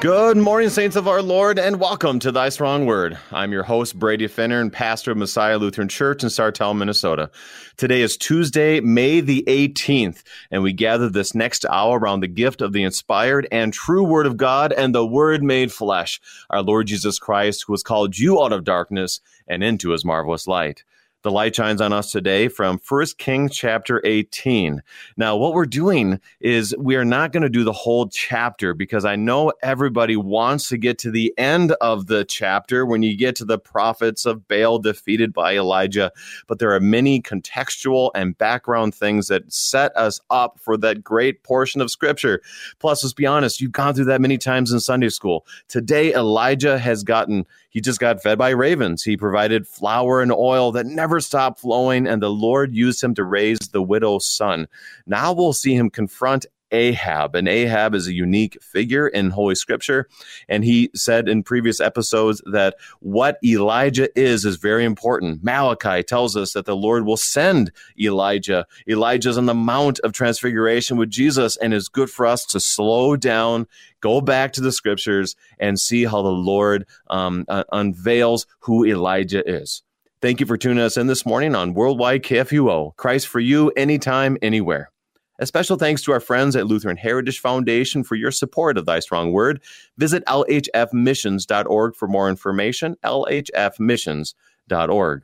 [0.00, 3.16] Good morning, saints of our Lord, and welcome to Thy Strong Word.
[3.32, 7.30] I'm your host, Brady Finnern, and pastor of Messiah Lutheran Church in Sartell, Minnesota.
[7.78, 12.60] Today is Tuesday, May the 18th, and we gather this next hour around the gift
[12.60, 16.20] of the inspired and true Word of God and the Word made flesh,
[16.50, 20.46] our Lord Jesus Christ, who has called you out of darkness and into his marvelous
[20.46, 20.84] light.
[21.26, 24.80] The light shines on us today from 1 Kings chapter 18.
[25.16, 29.04] Now, what we're doing is we are not going to do the whole chapter because
[29.04, 33.34] I know everybody wants to get to the end of the chapter when you get
[33.36, 36.12] to the prophets of Baal defeated by Elijah.
[36.46, 41.42] But there are many contextual and background things that set us up for that great
[41.42, 42.40] portion of scripture.
[42.78, 45.44] Plus, let's be honest, you've gone through that many times in Sunday school.
[45.66, 47.44] Today, Elijah has gotten,
[47.76, 49.02] he just got fed by ravens.
[49.02, 53.22] He provided flour and oil that never stopped flowing, and the Lord used him to
[53.22, 54.66] raise the widow's son.
[55.06, 57.34] Now we'll see him confront Ahab.
[57.34, 60.08] And Ahab is a unique figure in Holy Scripture.
[60.48, 65.42] And he said in previous episodes that what Elijah is is very important.
[65.42, 68.66] Malachi tells us that the Lord will send Elijah.
[68.88, 73.16] Elijah's on the Mount of Transfiguration with Jesus, and it's good for us to slow
[73.16, 73.66] down,
[74.00, 79.48] go back to the Scriptures, and see how the Lord um, uh, unveils who Elijah
[79.48, 79.82] is.
[80.22, 82.96] Thank you for tuning us in this morning on Worldwide KFUO.
[82.96, 84.90] Christ for you, anytime, anywhere.
[85.38, 89.00] A special thanks to our friends at Lutheran Heritage Foundation for your support of Thy
[89.00, 89.62] Strong Word.
[89.98, 92.96] Visit lhfmissions.org for more information.
[93.04, 95.22] lhfmissions.org.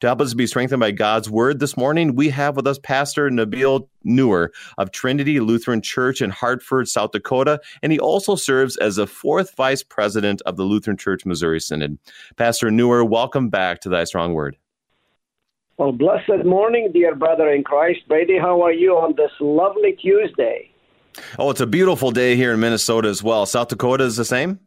[0.00, 3.30] To help us be strengthened by God's word this morning, we have with us Pastor
[3.30, 8.94] Nabil Nour of Trinity Lutheran Church in Hartford, South Dakota, and he also serves as
[8.94, 11.98] the fourth vice president of the Lutheran Church Missouri Synod.
[12.36, 14.56] Pastor Nour, welcome back to Thy Strong Word.
[15.78, 18.00] Well, blessed morning, dear brother in Christ.
[18.08, 20.72] Brady, how are you on this lovely Tuesday?
[21.38, 23.46] Oh, it's a beautiful day here in Minnesota as well.
[23.46, 24.58] South Dakota is the same?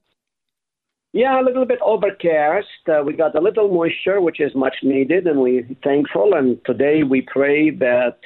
[1.11, 2.67] Yeah, a little bit overcast.
[2.87, 6.33] Uh, we got a little moisture, which is much needed, and we're thankful.
[6.33, 8.19] And today we pray that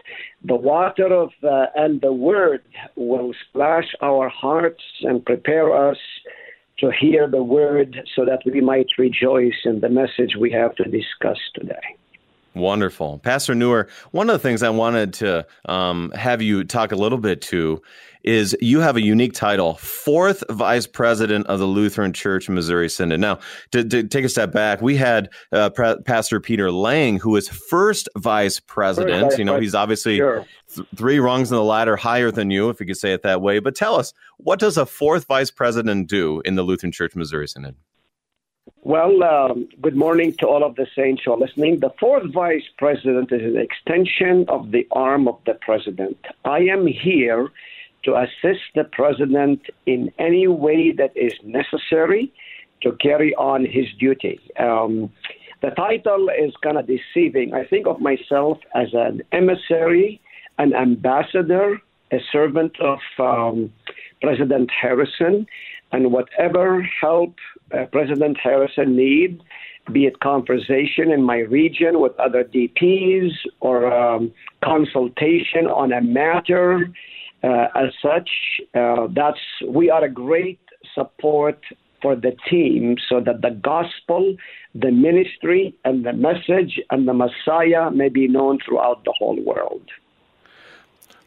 [0.44, 2.62] the water of uh, and the word
[2.96, 5.98] will splash our hearts and prepare us
[6.78, 10.84] to hear the word so that we might rejoice in the message we have to
[10.84, 11.98] discuss today.
[12.56, 13.20] Wonderful.
[13.20, 17.18] Pastor Nour, one of the things I wanted to um, have you talk a little
[17.18, 17.82] bit to
[18.24, 23.20] is you have a unique title, fourth vice president of the Lutheran Church Missouri Synod.
[23.20, 23.40] Now,
[23.72, 27.48] to, to take a step back, we had uh, Pre- Pastor Peter Lange, who was
[27.48, 29.26] first vice president.
[29.26, 30.46] First, you know, he's obviously sure.
[30.74, 33.42] th- three rungs in the ladder higher than you, if you could say it that
[33.42, 33.60] way.
[33.60, 37.48] But tell us, what does a fourth vice president do in the Lutheran Church Missouri
[37.48, 37.76] Synod?
[38.82, 41.82] Well, um, good morning to all of the saints who are listening.
[41.82, 46.18] The fourth vice president is an extension of the arm of the president.
[46.46, 47.50] I am here
[48.06, 52.34] to assist the president in any way that is necessary
[52.82, 54.40] to carry on his duty.
[54.60, 55.12] Um,
[55.62, 57.54] the title is kind of deceiving.
[57.54, 60.22] I think of myself as an emissary,
[60.58, 63.72] an ambassador, a servant of um,
[64.22, 65.46] President Harrison,
[65.96, 67.36] and whatever help
[67.74, 69.42] uh, President Harrison needs,
[69.94, 76.92] be it conversation in my region with other DPs or um, consultation on a matter
[77.44, 78.30] uh, as such,
[78.74, 80.60] uh, that's we are a great
[80.94, 81.60] support
[82.02, 84.36] for the team so that the gospel,
[84.74, 89.90] the ministry, and the message and the Messiah may be known throughout the whole world.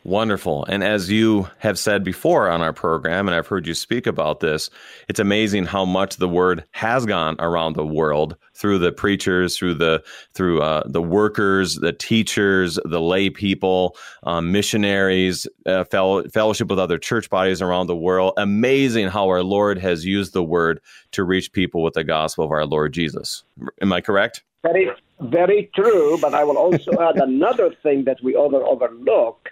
[0.04, 0.64] Wonderful.
[0.66, 4.40] And as you have said before on our program, and I've heard you speak about
[4.40, 4.70] this,
[5.08, 9.74] it's amazing how much the word has gone around the world through the preachers, through
[9.74, 10.02] the
[10.34, 16.78] through uh, the workers, the teachers, the lay people, um, missionaries, uh, fellow, fellowship with
[16.78, 18.34] other church bodies around the world.
[18.36, 20.80] Amazing how our Lord has used the word
[21.12, 23.42] to reach people with the gospel of our Lord Jesus.
[23.82, 24.42] Am I correct?
[24.62, 24.90] Very,
[25.20, 26.18] very true.
[26.20, 29.50] But I will also add another thing that we over overlook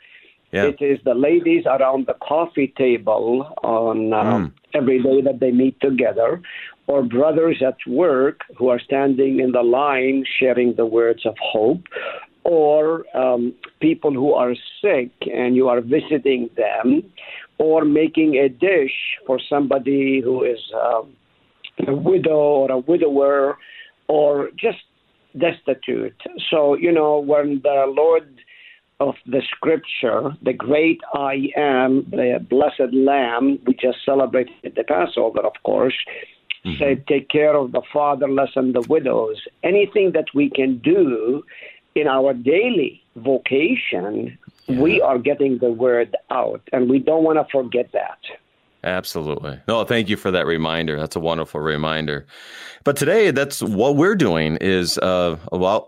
[0.57, 0.67] yeah.
[0.73, 3.31] It is the ladies around the coffee table
[3.79, 4.53] on uh, mm.
[4.79, 6.31] every day that they meet together,
[6.91, 11.85] or brothers at work who are standing in the line sharing the words of hope,
[12.45, 13.43] or um,
[13.81, 15.11] people who are sick
[15.41, 16.89] and you are visiting them,
[17.59, 21.03] or making a dish for somebody who is uh,
[21.93, 23.59] a widow or a widower,
[24.09, 24.31] or
[24.67, 24.83] just
[25.47, 26.21] destitute.
[26.51, 28.29] So, you know, when the Lord
[29.01, 35.41] of the scripture, the great I am, the blessed Lamb, we just celebrated the Passover,
[35.41, 35.95] of course,
[36.65, 36.79] mm-hmm.
[36.79, 39.43] said, Take care of the fatherless and the widows.
[39.63, 41.45] Anything that we can do
[41.95, 44.81] in our daily vocation, yeah.
[44.81, 48.19] we are getting the word out, and we don't want to forget that.
[48.85, 49.59] Absolutely.
[49.67, 50.97] No, thank you for that reminder.
[50.97, 52.27] That's a wonderful reminder.
[52.85, 55.37] But today, that's what we're doing is uh,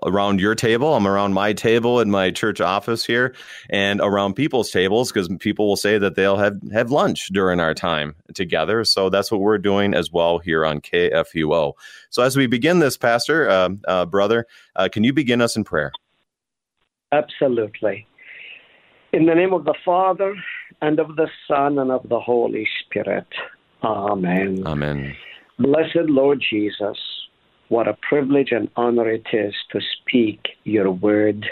[0.05, 0.95] around your table.
[0.95, 3.37] I'm around my table in my church office here
[3.71, 7.73] and around people's tables because people will say that they'll have, have lunch during our
[7.73, 8.85] time together.
[8.85, 11.75] So that's what we're doing as well here on KFUO.
[12.11, 14.45] So as we begin this, Pastor, uh, uh, brother,
[14.75, 15.93] uh, can you begin us in prayer?
[17.13, 18.09] Absolutely.
[19.13, 20.35] In the name of the Father,
[20.81, 23.27] and of the Son, and of the Holy Spirit.
[23.83, 24.63] Amen.
[24.67, 25.17] Amen.
[25.59, 26.97] Blessed Lord Jesus,
[27.69, 31.45] what a privilege and honor it is to speak your word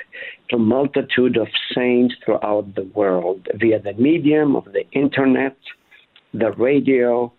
[0.50, 5.56] to a multitude of saints throughout the world via the medium of the internet,
[6.32, 7.32] the radio,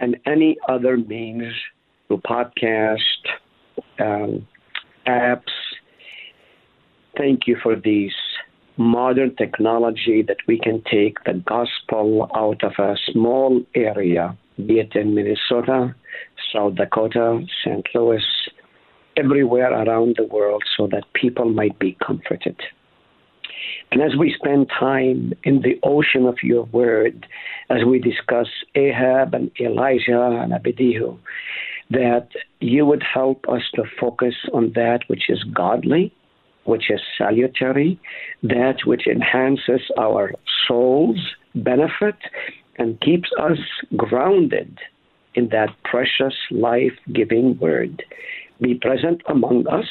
[0.00, 1.52] and any other means
[2.08, 2.98] through podcast,
[4.00, 4.46] um,
[5.06, 5.42] apps.
[7.16, 8.12] Thank you for these
[8.80, 14.94] modern technology that we can take the gospel out of a small area, be it
[14.94, 15.94] in Minnesota,
[16.50, 17.86] South Dakota, St.
[17.94, 18.24] Louis,
[19.18, 22.56] everywhere around the world, so that people might be comforted.
[23.92, 27.26] And as we spend time in the ocean of your word,
[27.68, 31.12] as we discuss Ahab and Elijah and Obadiah,
[31.90, 32.28] that
[32.60, 36.14] you would help us to focus on that which is godly,
[36.64, 37.98] which is salutary,
[38.42, 40.32] that which enhances our
[40.66, 41.18] soul's
[41.54, 42.16] benefit
[42.78, 43.58] and keeps us
[43.96, 44.78] grounded
[45.34, 48.02] in that precious life giving word.
[48.60, 49.86] Be present among us,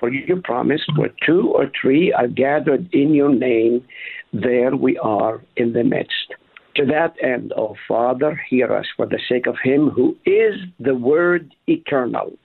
[0.00, 3.84] for you promised where two or three are gathered in your name,
[4.32, 6.34] there we are in the midst.
[6.76, 10.54] To that end, O oh Father, hear us for the sake of him who is
[10.78, 12.38] the Word eternal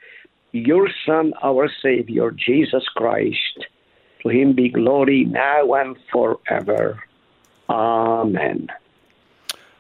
[0.54, 3.66] your Son, our Savior, Jesus Christ.
[4.22, 7.04] To him be glory now and forever.
[7.70, 8.68] Amen.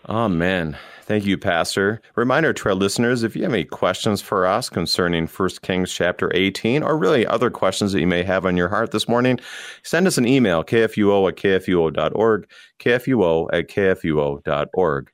[0.09, 0.77] Amen.
[1.05, 2.01] Thank you, Pastor.
[2.15, 6.31] Reminder to our listeners if you have any questions for us concerning 1 Kings chapter
[6.33, 9.39] 18, or really other questions that you may have on your heart this morning,
[9.83, 12.49] send us an email, kfuo at kfuo.org,
[12.79, 15.12] kfuo at kfuo.org.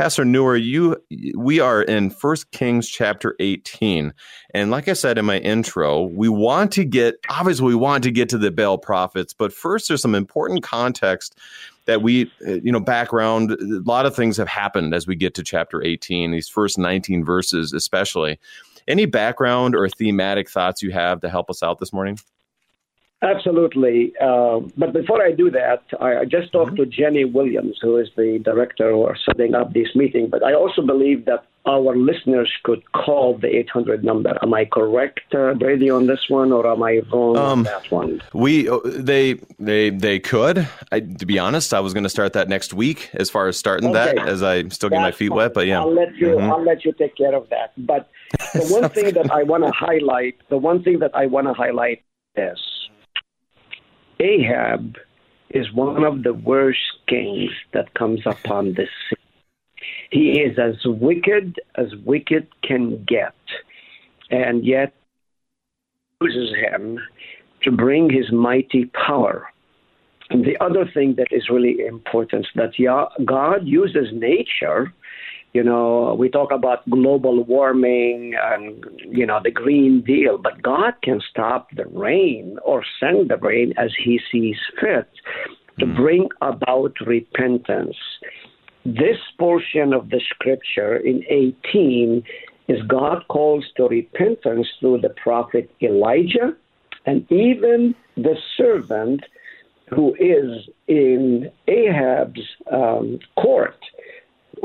[0.00, 0.96] Pastor Nour, you
[1.36, 4.14] we are in First Kings chapter 18.
[4.54, 8.10] And like I said in my intro, we want to get obviously we want to
[8.10, 11.36] get to the Baal prophets, but first there's some important context
[11.84, 15.34] that we uh, you know background a lot of things have happened as we get
[15.34, 18.38] to chapter 18, these first 19 verses especially.
[18.88, 22.18] Any background or thematic thoughts you have to help us out this morning?
[23.22, 24.14] Absolutely.
[24.18, 26.84] Uh, but before I do that, I, I just talked mm-hmm.
[26.84, 30.28] to Jenny Williams, who is the director or setting up this meeting.
[30.30, 34.38] But I also believe that our listeners could call the 800 number.
[34.40, 37.90] Am I correct, uh, Brady, on this one, or am I wrong um, on that
[37.90, 38.22] one?
[38.32, 40.66] We uh, they they they could.
[40.90, 43.10] I, to be honest, I was going to start that next week.
[43.12, 44.14] As far as starting okay.
[44.14, 45.36] that, as I still get my feet fine.
[45.36, 45.54] wet.
[45.54, 46.28] But yeah, I'll let you.
[46.28, 46.50] Mm-hmm.
[46.50, 47.72] I'll let you take care of that.
[47.76, 48.08] But
[48.54, 51.52] the one thing that I want to highlight, the one thing that I want to
[51.52, 52.02] highlight
[52.36, 52.58] is
[54.20, 54.96] Ahab
[55.50, 56.78] is one of the worst
[57.08, 59.16] kings that comes upon this scene.
[60.10, 63.34] He is as wicked as wicked can get,
[64.30, 64.92] and yet
[66.20, 66.98] uses him
[67.62, 69.48] to bring his mighty power.
[70.28, 72.72] And the other thing that is really important that
[73.24, 74.92] God uses nature
[75.52, 80.94] you know, we talk about global warming and, you know, the Green Deal, but God
[81.02, 85.08] can stop the rain or send the rain as He sees fit
[85.80, 85.96] to mm.
[85.96, 87.96] bring about repentance.
[88.84, 92.22] This portion of the scripture in 18
[92.68, 96.56] is God calls to repentance through the prophet Elijah
[97.06, 99.22] and even the servant
[99.88, 102.40] who is in Ahab's
[102.70, 103.74] um, court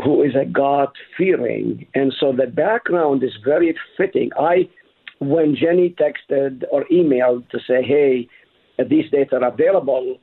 [0.03, 1.85] who is a God fearing.
[1.95, 4.31] And so the background is very fitting.
[4.39, 4.69] I,
[5.19, 8.27] when Jenny texted or emailed to say, hey,
[8.77, 10.19] these dates are available,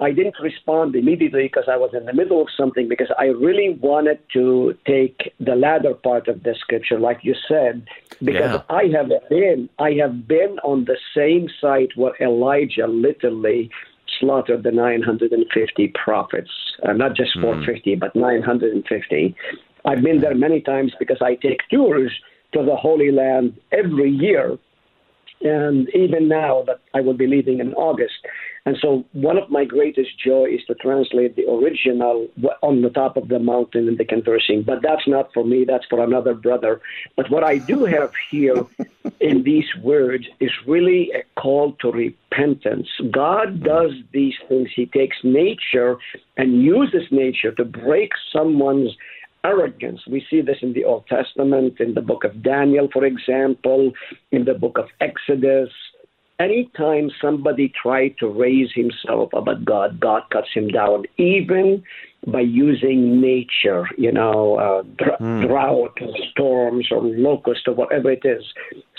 [0.00, 3.78] I didn't respond immediately because I was in the middle of something because I really
[3.80, 7.86] wanted to take the latter part of the scripture, like you said,
[8.20, 8.62] because yeah.
[8.68, 13.70] I have been I have been on the same site where Elijah literally
[14.20, 16.50] slaughtered the 950 prophets,
[16.86, 17.42] uh, not just hmm.
[17.42, 18.00] 450, mm.
[18.00, 19.34] but 950.
[19.84, 22.12] I've been there many times because I take tours
[22.52, 24.56] to the Holy Land every year.
[25.42, 28.14] And even now that I will be leaving in August,
[28.66, 32.28] and so, one of my greatest joy is to translate the original
[32.62, 34.62] on the top of the mountain in the conversing.
[34.62, 36.80] But that's not for me, that's for another brother.
[37.14, 38.64] But what I do have here
[39.20, 42.88] in these words is really a call to repentance.
[43.10, 45.98] God does these things, He takes nature
[46.38, 48.92] and uses nature to break someone's
[49.44, 50.00] arrogance.
[50.06, 53.92] We see this in the Old Testament, in the book of Daniel, for example,
[54.32, 55.68] in the book of Exodus.
[56.40, 61.84] Anytime somebody tried to raise himself above God, God cuts him down, even
[62.26, 65.46] by using nature, you know, uh, dr- mm.
[65.46, 68.42] drought or storms or locust or whatever it is.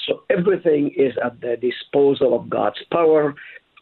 [0.08, 3.36] So everything is at the disposal of God's power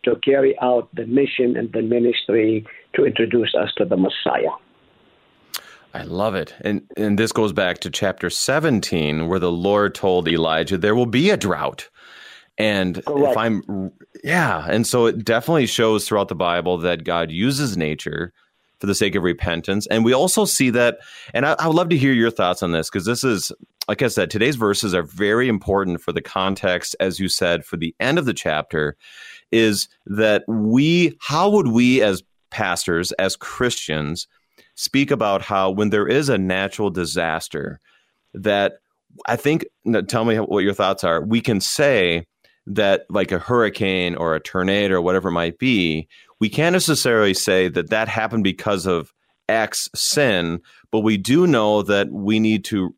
[0.06, 4.56] to carry out the mission and the ministry to introduce us to the Messiah.
[5.94, 6.56] I love it.
[6.62, 11.06] And and this goes back to chapter 17 where the Lord told Elijah there will
[11.06, 11.90] be a drought.
[12.58, 13.32] And Correct.
[13.32, 13.92] if I'm
[14.24, 18.32] yeah, and so it definitely shows throughout the Bible that God uses nature
[18.80, 19.88] for the sake of repentance.
[19.88, 21.00] And we also see that
[21.34, 23.52] and I, I would love to hear your thoughts on this because this is
[23.88, 27.78] like I said, today's verses are very important for the context, as you said, for
[27.78, 28.96] the end of the chapter,
[29.52, 34.28] is that we, how would we as pastors, as Christians,
[34.76, 37.80] speak about how when there is a natural disaster,
[38.34, 38.74] that
[39.28, 39.66] I think,
[40.08, 41.22] tell me what your thoughts are.
[41.22, 42.26] We can say
[42.68, 46.08] that, like a hurricane or a tornado or whatever it might be,
[46.40, 49.14] we can't necessarily say that that happened because of
[49.50, 52.96] X sin, but we do know that we need to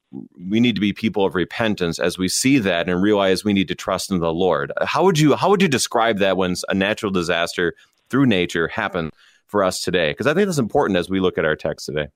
[0.49, 3.67] we need to be people of repentance as we see that and realize we need
[3.67, 4.71] to trust in the Lord.
[4.81, 7.73] How would you how would you describe that when a natural disaster
[8.09, 9.11] through nature happened
[9.47, 10.11] for us today?
[10.11, 12.07] Because I think that's important as we look at our text today.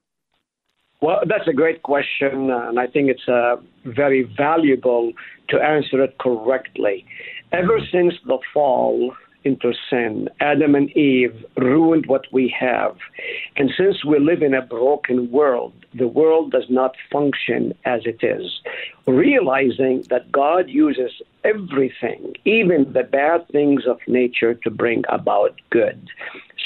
[1.02, 5.14] Well, that's a great question, and I think it's uh, very valuable
[5.48, 7.06] to answer it correctly.
[7.52, 10.30] Ever since the fall, into sin.
[10.40, 12.96] Adam and Eve ruined what we have.
[13.56, 18.24] And since we live in a broken world, the world does not function as it
[18.24, 18.62] is.
[19.08, 21.12] Realizing that God uses
[21.44, 26.10] everything, even the bad things of nature, to bring about good.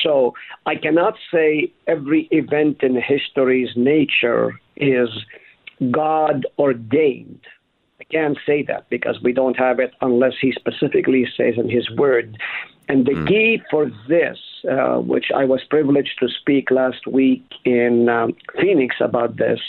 [0.01, 0.33] So
[0.65, 5.09] I cannot say every event in history's nature is
[5.91, 7.41] God ordained
[8.11, 12.37] can't say that because we don't have it unless he specifically says in his word.
[12.89, 13.27] And the mm.
[13.27, 14.37] key for this,
[14.69, 19.59] uh, which I was privileged to speak last week in um, Phoenix about this,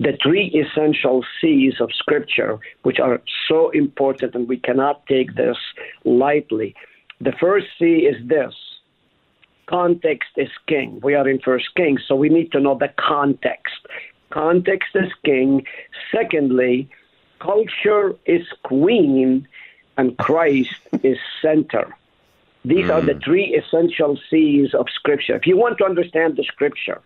[0.00, 5.58] the three essential C's of Scripture, which are so important, and we cannot take this
[6.04, 6.74] lightly.
[7.20, 8.54] The first C is this
[9.66, 11.00] context is king.
[11.02, 13.74] We are in First Kings, so we need to know the context.
[14.30, 15.64] Context is king.
[16.12, 16.88] Secondly,
[17.44, 19.46] culture is queen
[19.96, 21.86] and Christ is center.
[22.64, 22.94] These mm.
[22.94, 23.20] are the hmm.
[23.20, 25.36] three essential C's of Scripture.
[25.36, 27.02] If you want to understand the Scripture,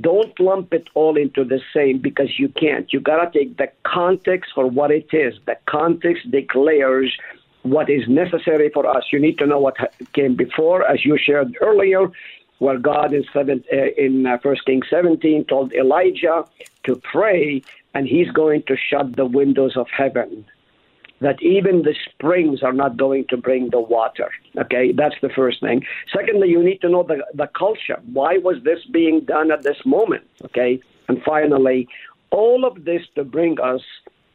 [0.00, 2.92] don't lump it all into the same because you can't.
[2.92, 5.34] You got to take the context for what it is.
[5.46, 7.16] The context declares
[7.62, 9.04] what is necessary for us.
[9.12, 9.76] You need to know what
[10.12, 12.10] came before, as you shared earlier,
[12.58, 16.44] where God in, seven, uh, in uh, 1 Kings 17 told Elijah
[16.84, 17.62] to pray
[17.94, 20.44] and he's going to shut the windows of heaven
[21.20, 24.30] that even the springs are not going to bring the water.
[24.56, 25.82] Okay, that's the first thing.
[26.14, 28.00] Secondly, you need to know the, the culture.
[28.12, 30.24] Why was this being done at this moment?
[30.44, 31.88] Okay, and finally,
[32.30, 33.80] all of this to bring us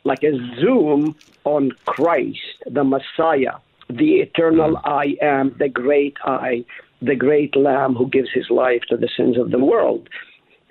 [0.04, 3.58] like a zoom on Christ, the Messiah,
[3.90, 4.82] the eternal mm.
[4.84, 6.66] I am, the great I,
[7.02, 10.10] the great Lamb who gives his life to the sins of the world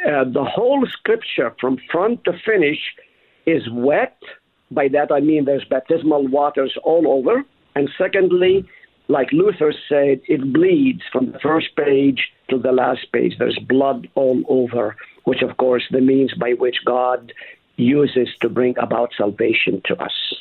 [0.06, 2.78] uh, the whole scripture from front to finish
[3.46, 4.18] is wet.
[4.70, 7.44] By that I mean there's baptismal waters all over.
[7.74, 8.68] And secondly,
[9.08, 13.36] like Luther said, it bleeds from the first page to the last page.
[13.38, 17.32] There's blood all over, which of course the means by which God
[17.76, 20.34] uses to bring about salvation to us.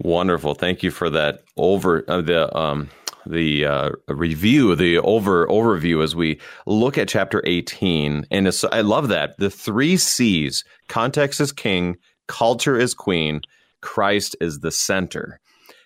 [0.00, 0.54] Wonderful.
[0.54, 2.88] Thank you for that over uh, the um,
[3.28, 8.26] the uh, review, the over overview as we look at chapter 18.
[8.30, 9.36] And I love that.
[9.38, 13.42] The three C's context is king, culture is queen,
[13.80, 15.40] Christ is the center.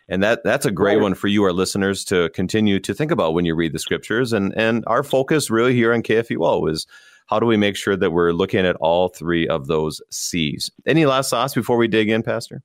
[0.09, 3.35] And that that's a great one for you, our listeners, to continue to think about
[3.35, 4.33] when you read the scriptures.
[4.33, 6.87] And and our focus really here on KFUO is
[7.29, 10.71] how do we make sure that we're looking at all three of those C's?
[10.87, 12.63] Any last thoughts before we dig in, Pastor?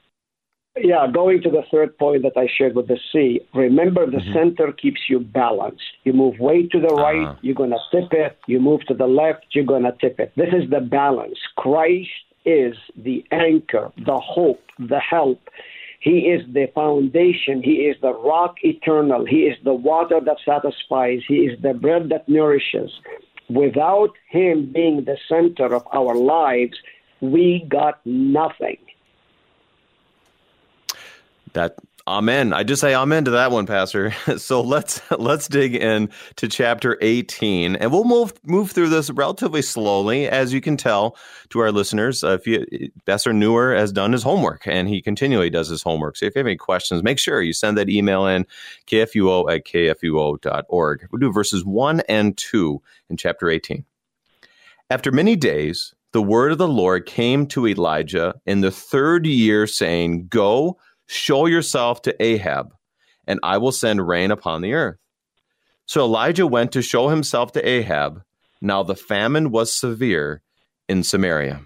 [0.82, 4.34] Yeah, going to the third point that I shared with the C, remember the mm-hmm.
[4.34, 5.82] center keeps you balanced.
[6.04, 7.36] You move way to the right, uh-huh.
[7.42, 8.38] you're going to tip it.
[8.48, 10.34] You move to the left, you're going to tip it.
[10.36, 11.38] This is the balance.
[11.56, 12.10] Christ
[12.46, 15.42] is the anchor, the hope, the help.
[16.00, 17.62] He is the foundation.
[17.64, 19.26] He is the rock eternal.
[19.26, 21.22] He is the water that satisfies.
[21.28, 22.92] He is the bread that nourishes.
[23.50, 26.78] Without Him being the center of our lives,
[27.20, 28.78] we got nothing.
[31.58, 31.76] That
[32.08, 32.54] Amen.
[32.54, 34.14] I just say amen to that one, Pastor.
[34.38, 39.62] So let's let's dig in to chapter 18, and we'll move move through this relatively
[39.62, 41.18] slowly, as you can tell
[41.50, 42.24] to our listeners.
[42.24, 46.16] Uh, if you Pastor Nour has done his homework, and he continually does his homework.
[46.16, 48.46] So if you have any questions, make sure you send that email in
[48.86, 51.08] kfuo at kfuo.org.
[51.12, 53.84] We'll do verses one and two in chapter 18.
[54.90, 59.68] After many days, the word of the Lord came to Elijah in the third year,
[59.68, 62.74] saying, "Go." Show yourself to Ahab,
[63.26, 64.98] and I will send rain upon the earth.
[65.86, 68.22] So Elijah went to show himself to Ahab.
[68.62, 70.42] Now the famine was severe
[70.90, 71.62] in Samaria.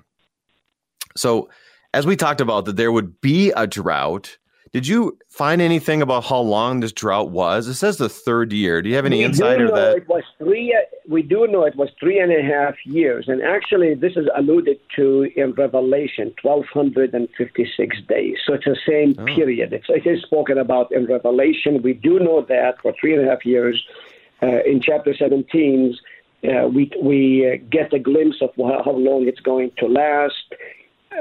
[1.16, 1.50] So,
[1.94, 4.38] as we talked about, that there would be a drought.
[4.72, 7.68] Did you find anything about how long this drought was?
[7.68, 8.82] It says the third year.
[8.82, 9.98] Do you have any we insight or that?
[9.98, 10.74] It was three.
[11.16, 14.80] We do know it was three and a half years, and actually, this is alluded
[14.98, 15.06] to
[15.42, 18.38] in Revelation, twelve hundred and fifty-six days.
[18.46, 19.26] So it's the same Oh.
[19.38, 19.70] period.
[19.78, 21.72] It's, it is spoken about in Revelation.
[21.90, 23.78] We do know that for three and a half years.
[24.46, 25.82] Uh, in chapter seventeen,
[26.50, 30.48] uh, we we uh, get a glimpse of how, how long it's going to last.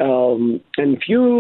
[0.09, 1.33] Um, and a few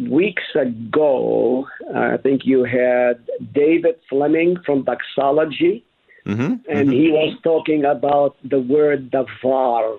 [0.00, 3.16] weeks ago, I think you had
[3.62, 5.84] David Fleming from Doxology,
[6.26, 6.54] Mm-hmm.
[6.68, 9.98] and he was talking about the word davar.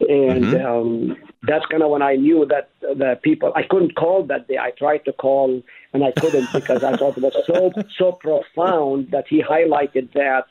[0.00, 0.64] And Mhm.
[0.64, 4.56] um, that's kind of when I knew that the people, I couldn't call that day.
[4.56, 5.60] I tried to call
[5.92, 10.44] and I couldn't because I thought it was so, so profound that he highlighted that.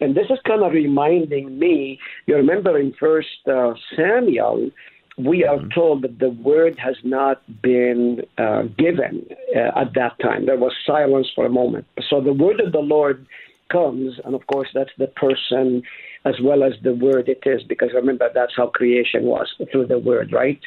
[0.00, 4.70] And this is kind of reminding me, you remember in First uh, Samuel,
[5.18, 10.46] we are told that the word has not been uh, given uh, at that time.
[10.46, 11.86] There was silence for a moment.
[12.08, 13.26] So the word of the Lord
[13.70, 15.82] comes, and of course, that's the person
[16.24, 19.98] as well as the word it is, because remember, that's how creation was through the
[19.98, 20.60] word, right?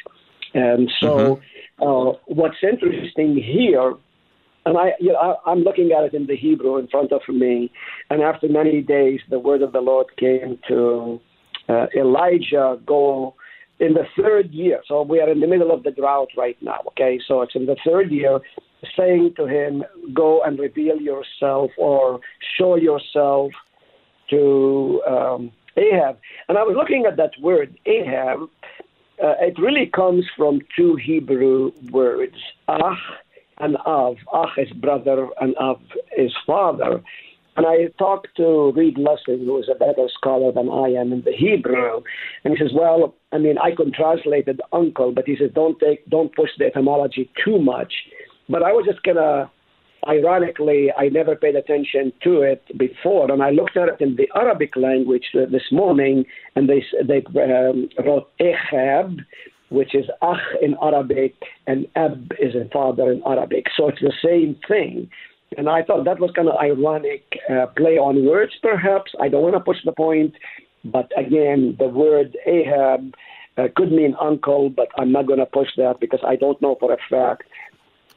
[0.54, 1.40] And so,
[1.80, 3.94] uh, what's interesting here,
[4.66, 7.22] and I, you know, I, I'm looking at it in the Hebrew in front of
[7.28, 7.70] me,
[8.10, 11.20] and after many days, the word of the Lord came to
[11.68, 13.34] uh, Elijah, go
[13.80, 14.80] in the third year.
[14.86, 17.20] So we are in the middle of the drought right now, okay?
[17.26, 18.38] So it's in the third year,
[18.96, 22.20] saying to him, Go and reveal yourself or
[22.56, 23.52] show yourself
[24.30, 26.18] to um, Ahab.
[26.48, 28.48] And I was looking at that word, Ahab.
[29.22, 32.36] Uh, it really comes from two Hebrew words,
[32.68, 32.98] Ach
[33.58, 34.16] and Av.
[34.32, 35.80] Ach is brother and Av
[36.16, 37.02] is father.
[37.56, 41.22] And I talked to Reed Lessing, who is a better scholar than I am in
[41.22, 42.02] the Hebrew,
[42.42, 45.78] and he says, "Well, I mean, I could translate it uncle, but he says don't
[45.78, 47.92] take, don't push the etymology too much."
[48.48, 49.50] But I was just gonna,
[50.06, 54.28] ironically, I never paid attention to it before, and I looked at it in the
[54.34, 59.18] Arabic language this morning, and they they um, wrote Echab,
[59.70, 61.34] which is Ach in Arabic,
[61.66, 65.08] and Ab is a father in Arabic, so it's the same thing.
[65.56, 69.12] And I thought that was kind of ironic uh, play on words, perhaps.
[69.20, 70.34] I don't want to push the point,
[70.84, 73.14] but again, the word Ahab
[73.56, 76.76] uh, could mean uncle, but I'm not going to push that because I don't know
[76.80, 77.44] for a fact.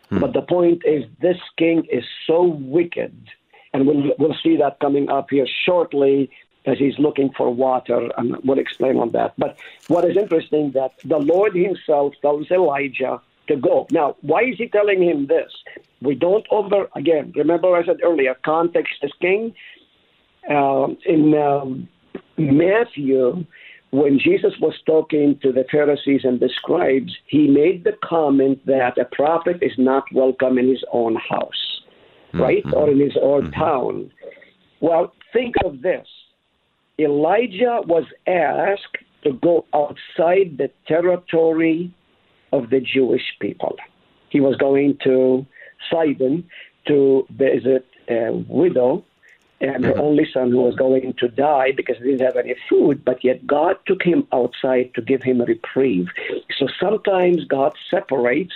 [0.10, 3.16] But the point is, this king is so wicked,
[3.74, 6.30] and we'll, we'll see that coming up here shortly
[6.66, 9.34] as he's looking for water, and we'll explain on that.
[9.38, 13.88] But what is interesting that the Lord himself tells Elijah to go.
[13.92, 15.52] Now, why is he telling him this?
[16.02, 19.54] We don't over, again, remember I said earlier, context is king.
[20.50, 21.90] Um, in um,
[22.38, 23.46] Matthew,
[23.92, 28.98] when Jesus was talking to the Pharisees and the scribes, he made the comment that
[28.98, 31.82] a prophet is not welcome in his own house,
[32.30, 32.42] mm-hmm.
[32.42, 32.64] right?
[32.74, 33.60] Or in his own mm-hmm.
[33.60, 34.12] town.
[34.82, 36.08] Well, think of this
[37.00, 41.94] Elijah was asked to go outside the territory
[42.52, 43.76] of the Jewish people.
[44.30, 45.46] He was going to
[45.92, 46.44] Sidon
[46.88, 49.06] to visit a widow
[49.60, 50.02] and her uh-huh.
[50.02, 53.46] only son who was going to die because he didn't have any food, but yet
[53.48, 56.08] God took him outside to give him a reprieve.
[56.58, 58.54] So sometimes God separates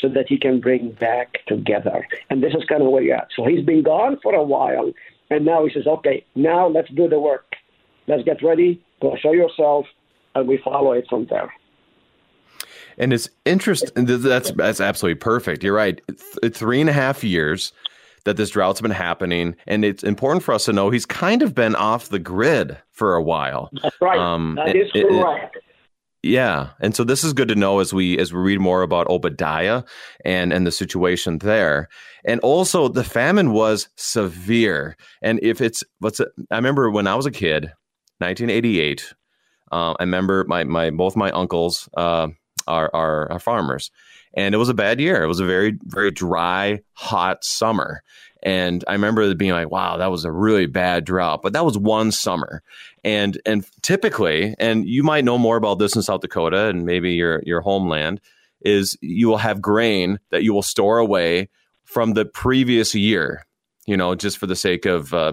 [0.00, 2.06] so that he can bring back together.
[2.30, 3.28] And this is kind of where you're at.
[3.36, 4.92] So he's been gone for a while,
[5.30, 7.54] and now he says, okay, now let's do the work.
[8.06, 9.86] Let's get ready, go show yourself,
[10.34, 11.52] and we follow it from there.
[12.98, 14.04] And it's interesting.
[14.04, 15.62] That's that's absolutely perfect.
[15.62, 16.00] You're right.
[16.06, 17.72] Th- three and a half years
[18.24, 21.54] that this drought's been happening, and it's important for us to know he's kind of
[21.54, 23.70] been off the grid for a while.
[23.82, 24.18] That's right.
[24.18, 25.56] Um, that it- is it- correct.
[26.22, 29.08] Yeah, and so this is good to know as we as we read more about
[29.08, 29.84] Obadiah
[30.22, 31.88] and and the situation there,
[32.26, 34.98] and also the famine was severe.
[35.22, 37.72] And if it's what's it, I remember when I was a kid,
[38.18, 39.14] 1988.
[39.72, 41.88] Uh, I remember my my both my uncles.
[41.96, 42.28] Uh,
[42.66, 43.90] our, our, our farmers.
[44.34, 45.22] And it was a bad year.
[45.22, 48.02] It was a very, very dry, hot summer.
[48.42, 51.42] And I remember being like, wow, that was a really bad drought.
[51.42, 52.62] But that was one summer.
[53.04, 57.12] And and typically, and you might know more about this in South Dakota and maybe
[57.12, 58.20] your your homeland,
[58.62, 61.48] is you will have grain that you will store away
[61.84, 63.46] from the previous year
[63.86, 65.32] you know, just for the sake of uh,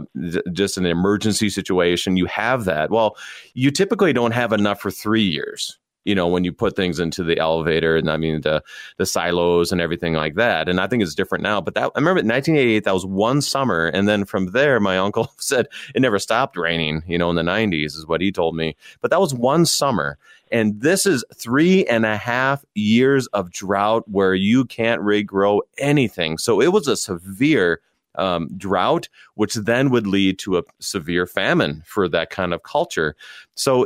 [0.52, 2.90] just an emergency situation, you have that.
[2.90, 3.16] Well,
[3.54, 5.78] you typically don't have enough for three years.
[6.08, 8.64] You know, when you put things into the elevator and I mean the
[8.98, 10.70] the silos and everything like that.
[10.70, 11.62] And I think it's different now.
[11.62, 14.98] But that I remember in 1988, that was one summer, and then from there, my
[15.08, 17.04] uncle said it never stopped raining.
[17.08, 18.76] You know, in the 90s is what he told me.
[19.02, 20.18] But that was one summer.
[20.52, 26.38] And this is three and a half years of drought where you can't regrow anything.
[26.38, 27.82] So it was a severe
[28.18, 33.16] um, drought, which then would lead to a severe famine for that kind of culture.
[33.56, 33.86] So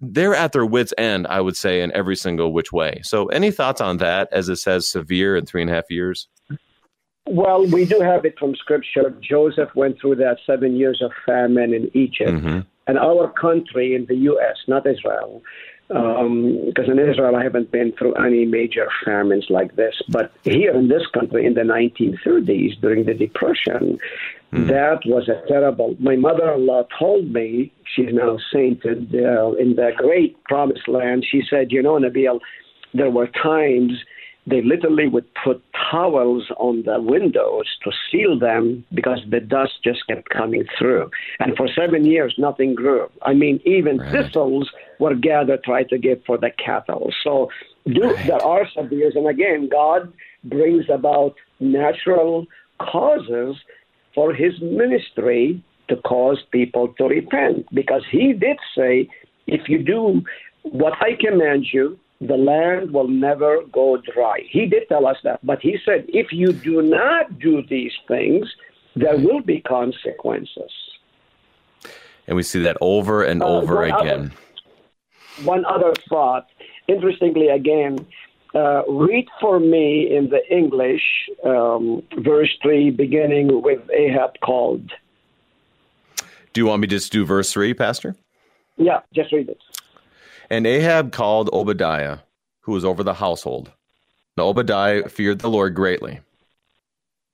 [0.00, 3.00] they're at their wits' end, I would say, in every single which way.
[3.02, 6.28] So, any thoughts on that as it says severe in three and a half years?
[7.26, 9.14] Well, we do have it from scripture.
[9.20, 12.30] Joseph went through that seven years of famine in Egypt.
[12.30, 12.60] Mm-hmm.
[12.86, 15.42] And our country in the U.S., not Israel,
[15.88, 19.94] because um, in Israel I haven't been through any major famines like this.
[20.08, 23.98] But here in this country, in the 1930s, during the Depression,
[24.52, 24.68] mm.
[24.68, 25.96] that was a terrible.
[25.98, 31.24] My mother-in-law told me she's now sainted uh, in the great Promised Land.
[31.30, 32.38] She said, "You know, Nabil,
[32.94, 33.92] there were times."
[34.48, 40.06] They literally would put towels on the windows to seal them because the dust just
[40.06, 41.10] kept coming through.
[41.40, 43.08] And for seven years, nothing grew.
[43.22, 44.10] I mean, even right.
[44.10, 47.12] thistles were gathered, tried to give for the cattle.
[47.22, 47.50] So
[47.86, 48.26] do, right.
[48.26, 50.12] there are some years, and again, God
[50.44, 52.46] brings about natural
[52.80, 53.56] causes
[54.14, 59.08] for his ministry to cause people to repent because he did say,
[59.46, 60.22] if you do
[60.62, 64.40] what I command you, the land will never go dry.
[64.50, 68.48] He did tell us that, but he said, if you do not do these things,
[68.96, 70.70] there will be consequences.
[72.26, 74.32] And we see that over and uh, over again.
[75.38, 76.46] Other, one other thought.
[76.88, 78.04] Interestingly, again,
[78.54, 81.02] uh, read for me in the English
[81.44, 84.90] um, verse 3, beginning with Ahab called.
[86.52, 88.16] Do you want me to just do verse 3, Pastor?
[88.76, 89.58] Yeah, just read it.
[90.50, 92.18] And Ahab called Obadiah,
[92.60, 93.72] who was over the household.
[94.36, 96.20] Now Obadiah feared the Lord greatly.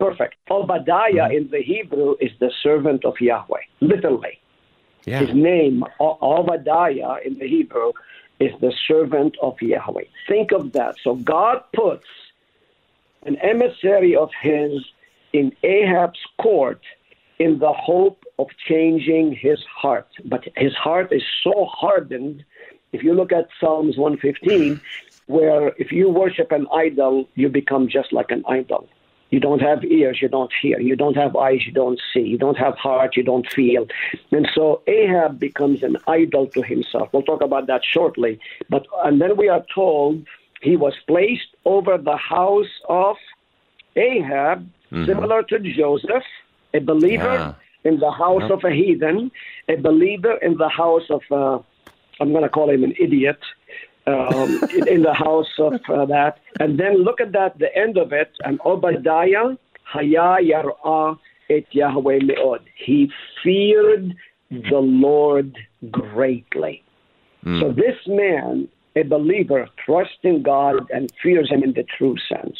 [0.01, 0.35] Perfect.
[0.51, 1.37] Obadiah mm-hmm.
[1.37, 4.39] in the Hebrew is the servant of Yahweh, literally.
[5.05, 5.21] Yeah.
[5.21, 7.93] His name, Obadiah in the Hebrew,
[8.41, 10.05] is the servant of Yahweh.
[10.27, 10.97] Think of that.
[11.03, 12.07] So God puts
[13.25, 14.85] an emissary of his
[15.33, 16.81] in Ahab's court
[17.39, 20.09] in the hope of changing his heart.
[20.25, 22.45] But his heart is so hardened
[22.95, 24.81] if you look at Psalms 115,
[25.27, 28.89] where if you worship an idol, you become just like an idol.
[29.31, 30.79] You don't have ears, you don't hear.
[30.79, 32.21] You don't have eyes, you don't see.
[32.21, 33.89] You don't have heart, you don't feel.
[34.31, 37.09] And so Ahab becomes an idol to himself.
[37.13, 38.39] We'll talk about that shortly.
[38.69, 40.25] But and then we are told
[40.63, 43.17] he was placed over the house of
[43.97, 44.59] Ahab,
[44.93, 45.07] mm-hmm.
[45.07, 46.23] similar to Joseph,
[46.73, 47.91] a believer yeah.
[47.91, 48.53] in the house yep.
[48.53, 49.33] of a heathen,
[49.69, 51.59] a believer in the house of uh,
[52.21, 53.39] I'm going to call him an idiot
[54.07, 56.39] um, in the house of uh, that.
[56.61, 61.19] And then look at that, the end of it, and Obadiah, Haya Yar'ah
[61.51, 62.61] et Yahweh Meod.
[62.77, 63.11] He
[63.43, 64.15] feared
[64.51, 65.57] the Lord
[65.91, 66.83] greatly.
[67.45, 67.61] Mm.
[67.61, 72.59] So this man, a believer, trusts in God and fears him in the true sense.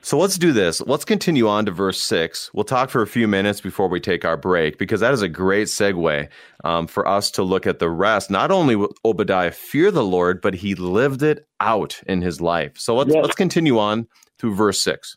[0.00, 0.80] So let's do this.
[0.80, 2.50] Let's continue on to verse six.
[2.54, 5.28] We'll talk for a few minutes before we take our break because that is a
[5.28, 6.28] great segue
[6.64, 8.30] um, for us to look at the rest.
[8.30, 12.78] Not only will Obadiah fear the Lord, but he lived it out in his life.
[12.78, 14.06] So let's let's continue on
[14.38, 15.16] through verse six.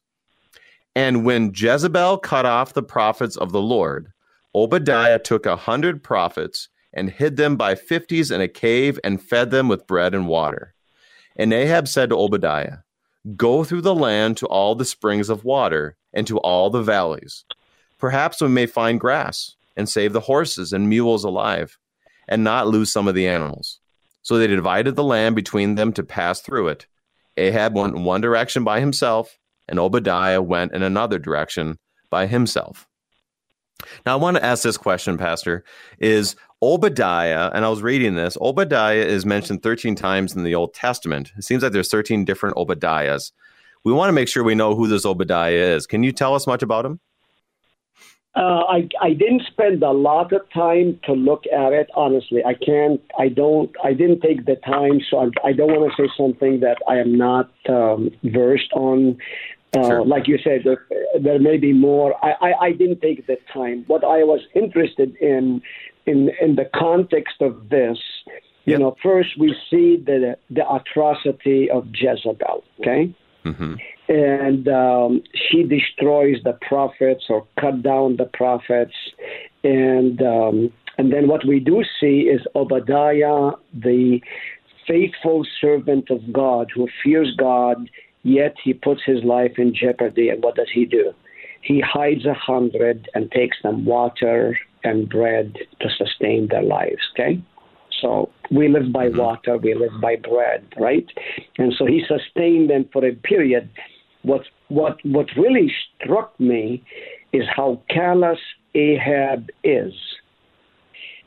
[0.94, 4.12] And when Jezebel cut off the prophets of the Lord,
[4.54, 9.52] Obadiah took a hundred prophets and hid them by fifties in a cave and fed
[9.52, 10.74] them with bread and water.
[11.38, 12.80] And Ahab said to Obadiah,
[13.36, 17.46] Go through the land to all the springs of water and to all the valleys.
[17.98, 21.78] Perhaps we may find grass and save the horses and mules alive
[22.28, 23.80] and not lose some of the animals.
[24.24, 26.88] So they divided the land between them to pass through it.
[27.38, 31.78] Ahab went in one direction by himself, and Obadiah went in another direction
[32.10, 32.88] by himself.
[34.06, 35.64] Now, I want to ask this question, Pastor.
[36.00, 40.74] Is Obadiah, and I was reading this, Obadiah is mentioned 13 times in the Old
[40.74, 41.32] Testament.
[41.38, 43.32] It seems like there's 13 different Obadiahs.
[43.84, 45.88] We want to make sure we know who this Obadiah is.
[45.88, 47.00] Can you tell us much about him?
[48.34, 51.90] Uh, I I didn't spend a lot of time to look at it.
[51.96, 53.02] Honestly, I can't.
[53.20, 53.70] I don't.
[53.84, 56.96] I didn't take the time, so I, I don't want to say something that I
[56.96, 59.18] am not um, versed on.
[59.74, 60.06] Uh, sure.
[60.06, 60.86] Like you said, there,
[61.22, 62.14] there, may be more.
[62.24, 63.84] I, I, I didn't take the time.
[63.88, 65.62] What I was interested in,
[66.06, 67.98] in in the context of this,
[68.66, 68.80] you yep.
[68.80, 72.64] know, first we see the the atrocity of Jezebel.
[72.80, 73.14] Okay.
[73.46, 73.76] Mm-hmm
[74.12, 78.94] and um, she destroys the prophets or cut down the prophets,
[79.64, 84.20] and um, and then what we do see is Obadiah, the
[84.86, 87.90] faithful servant of God who fears God,
[88.24, 90.28] yet he puts his life in jeopardy.
[90.28, 91.14] And what does he do?
[91.62, 97.02] He hides a hundred and takes them water and bread to sustain their lives.
[97.14, 97.42] Okay.
[98.02, 99.20] So we live by mm-hmm.
[99.20, 101.06] water, we live by bread, right?
[101.58, 103.70] And so he sustained them for a period
[104.24, 106.84] what what what really struck me
[107.34, 108.40] is how callous
[108.76, 109.94] Ahab is.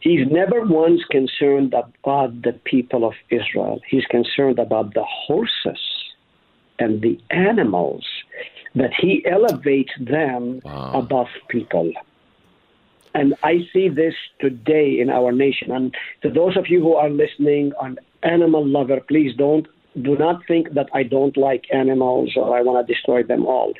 [0.00, 3.80] He's never once concerned about the people of Israel.
[3.88, 5.80] He's concerned about the horses
[6.78, 8.04] and the animals
[8.74, 10.92] that he elevates them wow.
[10.94, 11.92] above people.
[13.14, 15.70] And I see this today in our nation.
[15.70, 19.66] And to those of you who are listening an animal lover, please don't
[20.02, 23.74] do not think that I don't like animals or I want to destroy them all.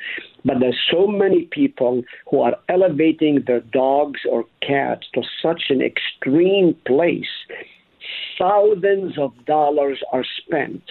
[0.45, 5.81] But there's so many people who are elevating their dogs or cats to such an
[5.81, 7.25] extreme place.
[8.39, 10.83] Thousands of dollars are spent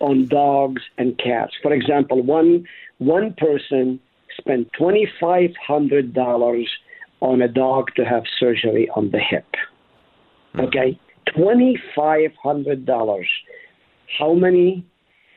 [0.00, 1.52] on dogs and cats.
[1.62, 2.66] For example, one
[2.98, 4.00] one person
[4.38, 6.68] spent twenty five hundred dollars
[7.22, 9.46] on a dog to have surgery on the hip.
[10.54, 10.60] Hmm.
[10.62, 11.00] Okay,
[11.34, 13.28] twenty five hundred dollars
[14.18, 14.84] how many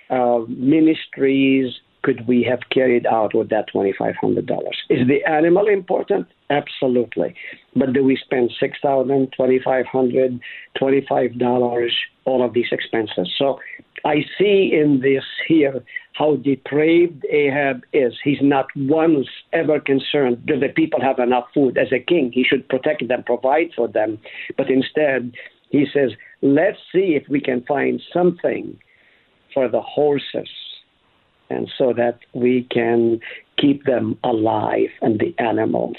[0.09, 1.73] uh, ministries
[2.05, 4.47] could we have carried out with that $2,500?
[4.91, 6.27] Is the animal important?
[6.51, 7.33] Absolutely.
[7.75, 10.39] But do we spend $6,000, $2,500,
[10.79, 11.89] $25,
[12.25, 13.33] all of these expenses?
[13.39, 13.59] So
[14.05, 18.13] I see in this here how depraved Ahab is.
[18.23, 21.75] He's not once ever concerned do the people have enough food.
[21.75, 24.19] As a king, he should protect them, provide for them.
[24.57, 25.33] But instead,
[25.71, 26.11] he says,
[26.43, 28.77] let's see if we can find something
[29.55, 30.49] for the horses
[31.49, 33.19] and so that we can
[33.57, 35.97] keep them alive and the animals.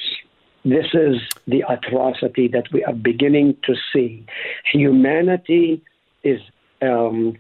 [0.64, 4.26] This is the atrocity that we are beginning to see.
[4.72, 5.80] Humanity
[6.24, 6.40] is
[6.82, 7.36] um,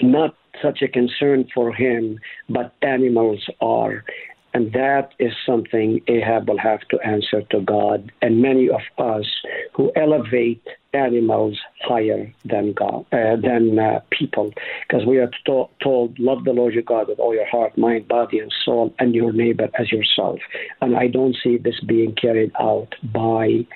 [0.00, 4.04] not such a concern for him, but animals are.
[4.52, 9.26] And that is something Ahab will have to answer to God and many of us
[9.74, 14.52] who elevate animals higher than God, uh, than uh, people,
[14.88, 18.08] because we are to- told, love the Lord your God with all your heart, mind,
[18.08, 20.40] body, and soul, and your neighbor as yourself.
[20.80, 23.66] And I don't see this being carried out by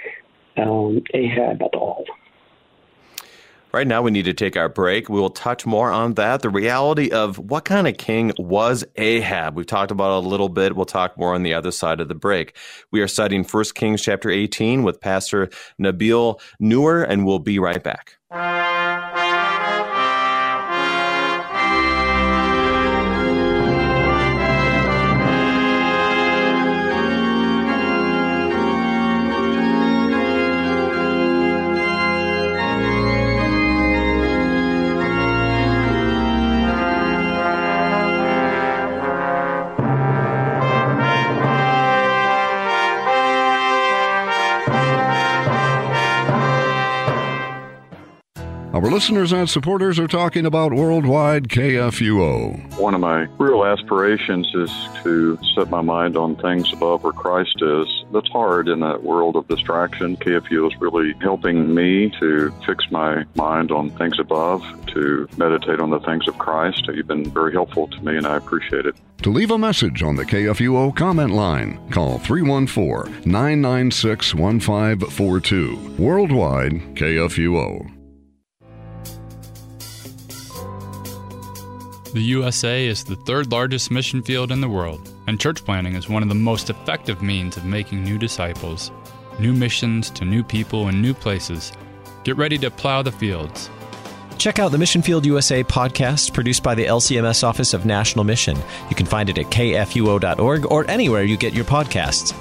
[0.56, 2.04] um, Ahab at all.
[3.74, 5.08] Right now, we need to take our break.
[5.08, 6.42] We will touch more on that.
[6.42, 9.56] The reality of what kind of king was Ahab.
[9.56, 10.76] We've talked about it a little bit.
[10.76, 12.56] We'll talk more on the other side of the break.
[12.92, 15.50] We are studying 1 Kings chapter 18 with Pastor
[15.82, 18.14] Nabil Nour, and we'll be right back.
[48.74, 52.76] Our listeners and supporters are talking about Worldwide KFUO.
[52.76, 54.70] One of my real aspirations is
[55.04, 57.87] to set my mind on things above where Christ is.
[58.12, 60.16] That's hard in that world of distraction.
[60.16, 65.90] KFUO is really helping me to fix my mind on things above, to meditate on
[65.90, 66.84] the things of Christ.
[66.92, 68.96] You've been very helpful to me, and I appreciate it.
[69.22, 75.94] To leave a message on the KFUO comment line, call 314 996 1542.
[75.96, 78.03] Worldwide KFUO.
[82.14, 86.09] The USA is the third largest mission field in the world, and church planting is
[86.09, 88.92] one of the most effective means of making new disciples.
[89.40, 91.72] New missions to new people in new places.
[92.22, 93.68] Get ready to plow the fields.
[94.38, 98.57] Check out the Mission Field USA podcast produced by the LCMS Office of National Mission.
[98.88, 102.33] You can find it at kfuo.org or anywhere you get your podcasts.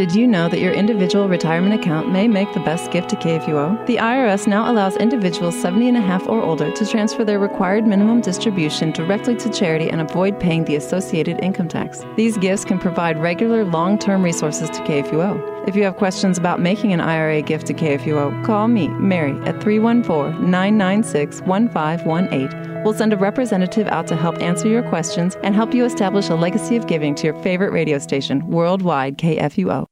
[0.00, 3.84] Did you know that your individual retirement account may make the best gift to KFUO?
[3.84, 7.86] The IRS now allows individuals 70 and a half or older to transfer their required
[7.86, 12.02] minimum distribution directly to charity and avoid paying the associated income tax.
[12.16, 15.59] These gifts can provide regular long term resources to KFUO.
[15.66, 19.60] If you have questions about making an IRA gift to KFUO, call me, Mary, at
[19.62, 22.82] 314 996 1518.
[22.82, 26.34] We'll send a representative out to help answer your questions and help you establish a
[26.34, 29.86] legacy of giving to your favorite radio station, worldwide KFUO.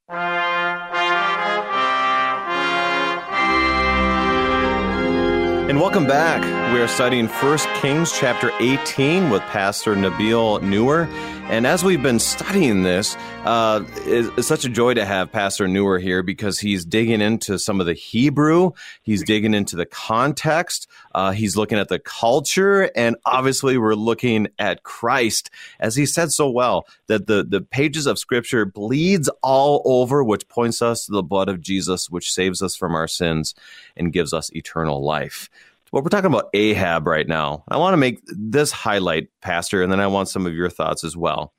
[5.69, 6.41] And welcome back.
[6.73, 11.03] We are studying 1 Kings chapter 18 with Pastor Nabil Nour.
[11.51, 15.69] And as we've been studying this, uh, it's, it's, such a joy to have Pastor
[15.69, 18.71] Nour here because he's digging into some of the Hebrew,
[19.03, 24.47] he's digging into the context, uh, he's looking at the culture, and obviously we're looking
[24.61, 25.51] at Christ,
[25.81, 30.47] as he said so well that the the pages of Scripture bleeds all over, which
[30.47, 33.57] points us to the blood of Jesus, which saves us from our sins
[33.97, 35.51] and gives us eternal life.
[35.91, 37.65] Well, we're talking about Ahab right now.
[37.67, 41.03] I want to make this highlight, Pastor, and then I want some of your thoughts
[41.03, 41.53] as well.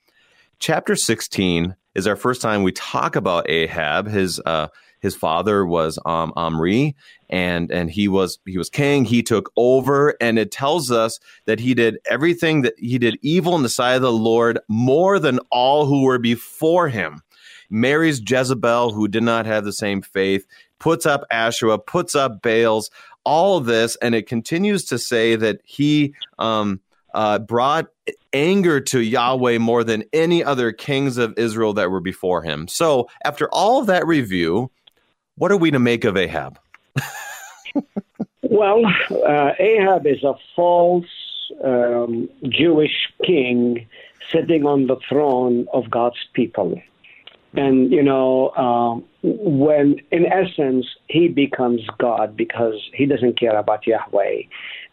[0.59, 4.07] Chapter 16 is our first time we talk about Ahab.
[4.07, 4.69] His uh,
[4.99, 6.95] his father was um, Omri,
[7.29, 9.05] and and he was he was king.
[9.05, 13.55] He took over, and it tells us that he did everything that he did evil
[13.55, 17.21] in the sight of the Lord more than all who were before him.
[17.69, 20.45] Marries Jezebel, who did not have the same faith,
[20.79, 22.89] puts up Asherah, puts up Baals,
[23.23, 26.81] all of this, and it continues to say that he um,
[27.13, 27.87] uh, brought
[28.33, 32.67] anger to Yahweh more than any other kings of Israel that were before him.
[32.67, 34.71] So, after all of that review,
[35.39, 36.59] what are we to make of Ahab?
[38.43, 41.05] well, uh, Ahab is a false
[41.63, 43.87] um, Jewish king
[44.31, 46.79] sitting on the throne of God's people.
[47.53, 53.87] And, you know, um, when in essence he becomes God because he doesn't care about
[53.87, 54.41] Yahweh.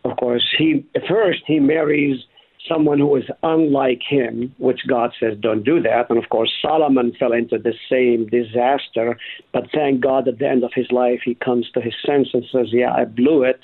[0.04, 2.24] Of course, he first he marries
[2.68, 6.10] someone who is unlike him, which God says don't do that.
[6.10, 9.18] And of course, Solomon fell into the same disaster.
[9.52, 12.44] But thank God, at the end of his life, he comes to his senses and
[12.52, 13.60] says, "Yeah, I blew it."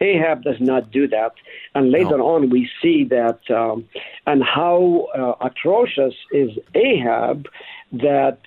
[0.00, 1.32] Ahab does not do that.
[1.74, 2.28] And later no.
[2.28, 3.84] on, we see that, um,
[4.28, 7.48] and how uh, atrocious is Ahab
[7.92, 8.38] that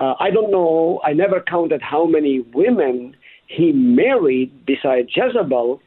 [0.00, 3.14] uh, I don't know, I never counted how many women
[3.46, 5.80] he married besides Jezebel,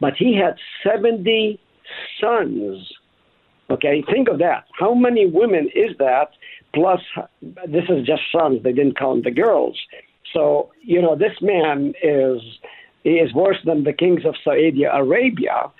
[0.00, 1.60] but he had 70
[2.20, 2.90] sons.
[3.70, 4.64] Okay, think of that.
[4.78, 6.28] How many women is that?
[6.74, 7.00] Plus,
[7.42, 9.78] this is just sons, they didn't count the girls.
[10.32, 12.40] So, you know, this man is,
[13.04, 15.70] is worse than the kings of Saudi Arabia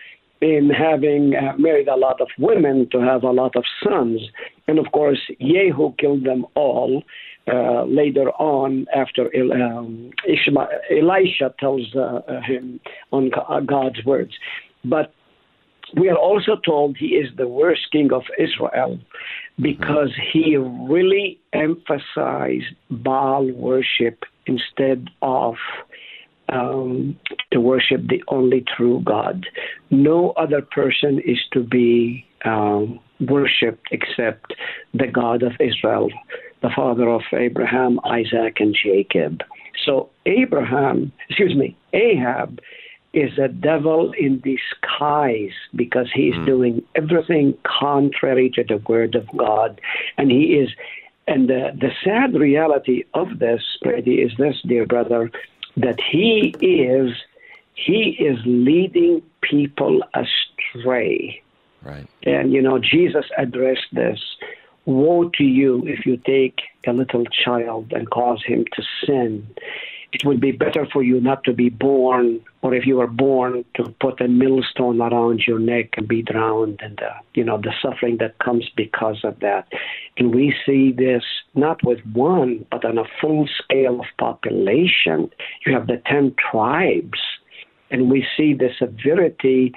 [0.40, 4.20] in having uh, married a lot of women to have a lot of sons.
[4.66, 7.02] And of course, Jehu killed them all
[7.52, 10.10] uh, later on after um,
[10.90, 12.80] Elisha tells uh, him
[13.12, 13.30] on
[13.66, 14.32] God's words.
[14.84, 15.12] But
[15.96, 18.98] we are also told he is the worst king of Israel
[19.60, 25.54] because he really emphasized Baal worship instead of
[26.50, 27.18] um,
[27.52, 29.46] to worship the only true God.
[29.90, 34.54] No other person is to be um, worshipped except
[34.94, 36.08] the God of Israel,
[36.62, 39.42] the father of Abraham, Isaac, and Jacob.
[39.84, 42.60] So Abraham, excuse me, Ahab
[43.12, 46.46] is a devil in disguise because he's mm.
[46.46, 49.80] doing everything contrary to the word of God,
[50.16, 50.70] and he is.
[51.26, 55.30] And the, the sad reality of this, Brady, is this, dear brother,
[55.76, 57.14] that he is
[57.74, 61.42] he is leading people astray.
[61.82, 62.08] Right.
[62.24, 64.20] And you know, Jesus addressed this.
[64.84, 69.46] Woe to you if you take a little child and cause him to sin.
[70.12, 73.64] It would be better for you not to be born, or if you were born,
[73.74, 77.74] to put a millstone around your neck and be drowned, and the, you know the
[77.82, 79.68] suffering that comes because of that.
[80.16, 85.30] And we see this not with one, but on a full scale of population.
[85.66, 87.20] You have the ten tribes,
[87.90, 89.74] and we see the severity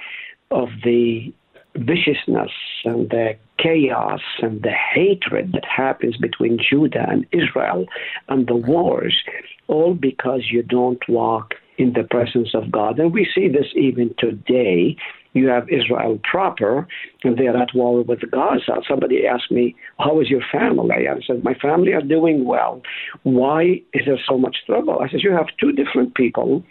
[0.50, 1.32] of the
[1.76, 2.50] viciousness
[2.84, 7.86] and the chaos and the hatred that happens between Judah and Israel
[8.28, 9.22] and the wars,
[9.68, 12.98] all because you don't walk in the presence of God.
[12.98, 14.96] And we see this even today.
[15.34, 16.86] You have Israel proper,
[17.24, 18.82] and they're at war with Gaza.
[18.86, 21.08] Somebody asked me, How is your family?
[21.08, 22.82] I said, My family are doing well.
[23.22, 24.98] Why is there so much trouble?
[25.00, 26.62] I said, You have two different people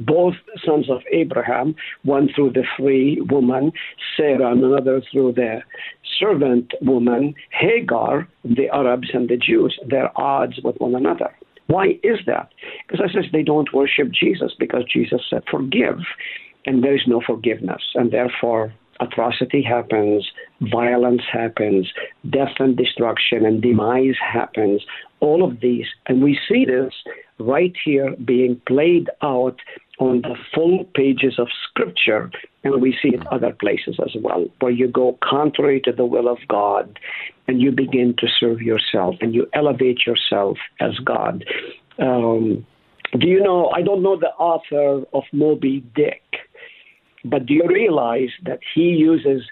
[0.00, 0.34] both
[0.64, 1.74] sons of Abraham,
[2.04, 3.72] one through the free woman,
[4.16, 5.60] Sarah, and another through the
[6.18, 9.78] servant woman, Hagar, the Arabs and the Jews.
[9.88, 11.34] They're odds with one another.
[11.66, 12.50] Why is that?
[12.86, 16.00] Because I says they don't worship Jesus because Jesus said, forgive,
[16.66, 20.28] and there is no forgiveness, and therefore atrocity happens,
[20.60, 21.90] violence happens,
[22.28, 24.82] death and destruction and demise happens,
[25.20, 25.86] all of these.
[26.06, 26.92] And we see this
[27.38, 29.56] right here being played out
[30.00, 32.30] on the full pages of Scripture,
[32.64, 36.26] and we see it other places as well, where you go contrary to the will
[36.26, 36.98] of God
[37.46, 41.44] and you begin to serve yourself and you elevate yourself as God.
[41.98, 42.66] Um,
[43.18, 43.68] do you know?
[43.70, 46.22] I don't know the author of Moby Dick,
[47.24, 49.42] but do you realize that he uses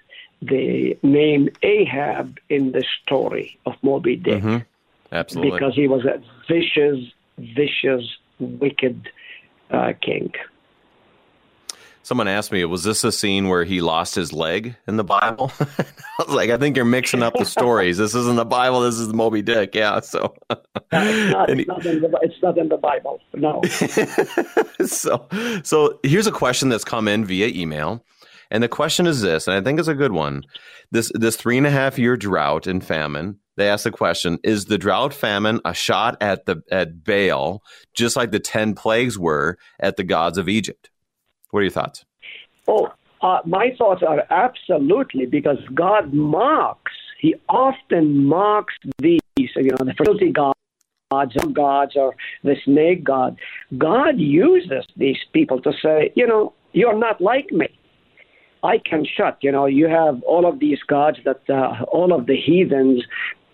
[0.40, 4.42] the name Ahab in the story of Moby Dick?
[4.42, 4.59] Mm-hmm.
[5.12, 5.51] Absolutely.
[5.51, 7.01] Because he was a vicious,
[7.36, 8.05] vicious,
[8.38, 9.11] wicked
[9.70, 10.32] uh, king.
[12.02, 15.52] Someone asked me, was this a scene where he lost his leg in the Bible?
[15.60, 15.84] I
[16.26, 17.98] was like, I think you're mixing up the stories.
[17.98, 18.80] This isn't the Bible.
[18.80, 19.74] This is Moby Dick.
[19.74, 20.00] Yeah.
[20.00, 23.20] So it's, not, it's, not the, it's, not, in the, Bible.
[23.34, 23.60] No.
[24.86, 25.26] so,
[25.62, 28.02] so here's a question that's come in via email.
[28.51, 30.42] And the question is this, and I think it's a good one.
[30.90, 34.66] This this three and a half year drought and famine they asked the question: Is
[34.66, 37.61] the drought famine a shot at the at Baal,
[37.92, 40.90] just like the ten plagues were at the gods of Egypt?
[41.51, 42.05] What are your thoughts?
[42.68, 46.92] Oh, uh, my thoughts are absolutely because God mocks.
[47.18, 50.55] He often mocks these, you know, the fertility gods
[51.11, 53.38] gods or gods or the snake god.
[53.76, 57.77] God uses these people to say, you know, you're not like me.
[58.62, 59.38] I can shut.
[59.40, 63.04] You know, you have all of these gods that uh, all of the heathens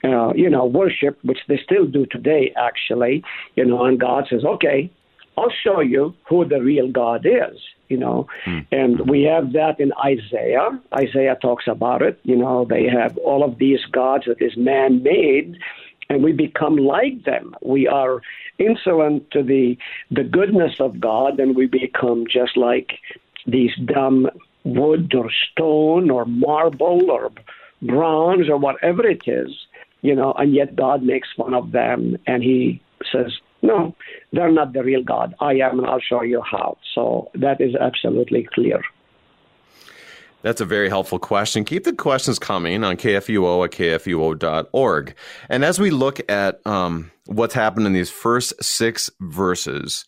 [0.04, 3.24] uh, you know, worship, which they still do today, actually,
[3.56, 4.90] you know, and God says, okay,
[5.38, 8.26] I'll show you who the real God is, you know.
[8.46, 8.66] Mm.
[8.70, 10.78] And we have that in Isaiah.
[10.94, 12.20] Isaiah talks about it.
[12.22, 15.56] You know, they have all of these gods that is man made,
[16.08, 17.56] and we become like them.
[17.62, 18.20] We are
[18.58, 19.76] insolent to the
[20.10, 22.98] the goodness of God, and we become just like
[23.46, 24.28] these dumb
[24.64, 27.30] wood or stone or marble or
[27.82, 29.50] bronze or whatever it is
[30.04, 33.96] you know, and yet God makes fun of them and he says, no,
[34.34, 35.34] they're not the real God.
[35.40, 36.76] I am, and I'll show you how.
[36.94, 38.82] So that is absolutely clear.
[40.42, 41.64] That's a very helpful question.
[41.64, 45.14] Keep the questions coming on KFUO at KFUO.org.
[45.48, 50.04] And as we look at um, what's happened in these first six verses,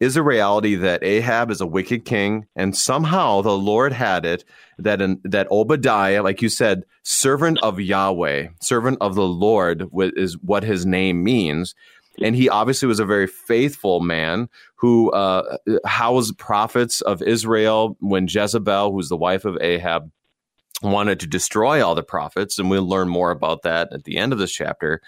[0.00, 4.44] is a reality that Ahab is a wicked king, and somehow the Lord had it
[4.78, 10.62] that that Obadiah, like you said, servant of Yahweh, servant of the Lord, is what
[10.62, 11.74] his name means.
[12.20, 18.26] And he obviously was a very faithful man who uh, housed prophets of Israel when
[18.28, 20.10] Jezebel, who's the wife of Ahab,
[20.82, 24.32] wanted to destroy all the prophets, and we'll learn more about that at the end
[24.32, 25.00] of this chapter.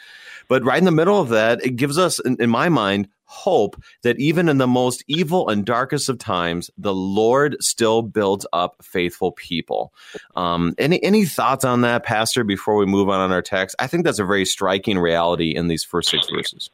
[0.48, 3.80] But right in the middle of that, it gives us, in, in my mind, hope
[4.02, 8.76] that even in the most evil and darkest of times, the Lord still builds up
[8.82, 9.94] faithful people.
[10.34, 12.42] Um, any any thoughts on that, Pastor?
[12.42, 15.68] Before we move on on our text, I think that's a very striking reality in
[15.68, 16.70] these first six verses.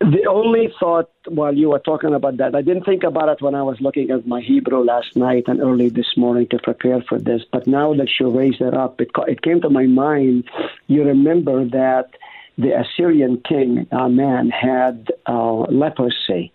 [0.00, 3.56] The only thought while you were talking about that, I didn't think about it when
[3.56, 7.18] I was looking at my Hebrew last night and early this morning to prepare for
[7.18, 7.42] this.
[7.52, 10.44] But now that you raised it up, it, it came to my mind.
[10.86, 12.10] You remember that
[12.58, 16.52] the Assyrian king, Naaman, had uh, leprosy,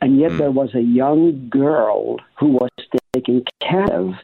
[0.00, 0.38] and yet mm.
[0.38, 2.70] there was a young girl who was
[3.12, 4.14] taken captive.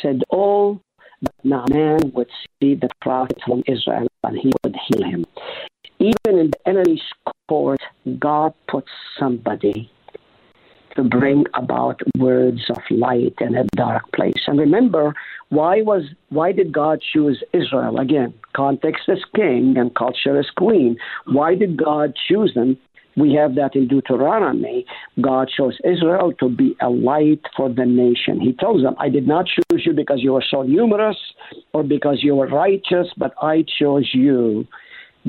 [0.00, 0.80] Said, "Oh,
[1.44, 5.24] Naaman would see the prophet from Israel, and he would heal him."
[5.98, 7.02] Even in the enemy's
[7.48, 7.80] court,
[8.18, 9.90] God puts somebody
[10.96, 14.42] to bring about words of light in a dark place.
[14.46, 15.14] And remember,
[15.50, 17.98] why was why did God choose Israel?
[17.98, 20.96] Again, context is king and culture is queen.
[21.26, 22.78] Why did God choose them?
[23.16, 24.84] We have that in Deuteronomy.
[25.20, 28.40] God chose Israel to be a light for the nation.
[28.40, 31.16] He tells them, I did not choose you because you were so numerous
[31.72, 34.66] or because you were righteous, but I chose you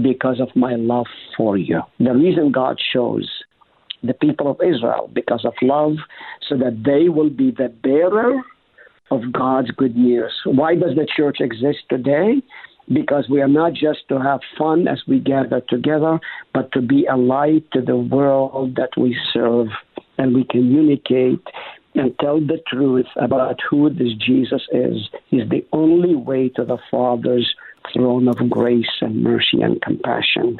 [0.01, 1.07] because of my love
[1.37, 1.81] for you.
[1.99, 3.29] The reason God chose
[4.07, 5.97] the people of Israel because of love,
[6.47, 8.41] so that they will be the bearer
[9.11, 10.33] of God's good news.
[10.45, 12.41] Why does the church exist today?
[12.91, 16.19] Because we are not just to have fun as we gather together,
[16.53, 19.67] but to be a light to the world that we serve
[20.17, 21.45] and we communicate
[21.95, 25.09] and tell the truth about who this Jesus is.
[25.27, 27.55] He's the only way to the Father's
[27.93, 30.59] throne of grace and mercy and compassion.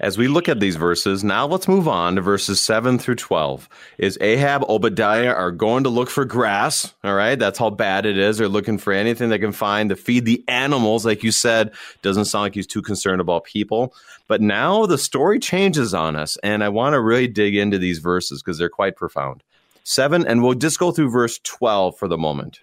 [0.00, 3.68] As we look at these verses, now let's move on to verses 7 through 12.
[3.98, 6.94] Is Ahab, Obadiah are going to look for grass?
[7.02, 8.38] All right, that's how bad it is.
[8.38, 11.72] They're looking for anything they can find to feed the animals, like you said.
[12.02, 13.92] Doesn't sound like he's too concerned about people.
[14.28, 17.98] But now the story changes on us, and I want to really dig into these
[17.98, 19.42] verses because they're quite profound.
[19.82, 22.60] 7, and we'll just go through verse 12 for the moment.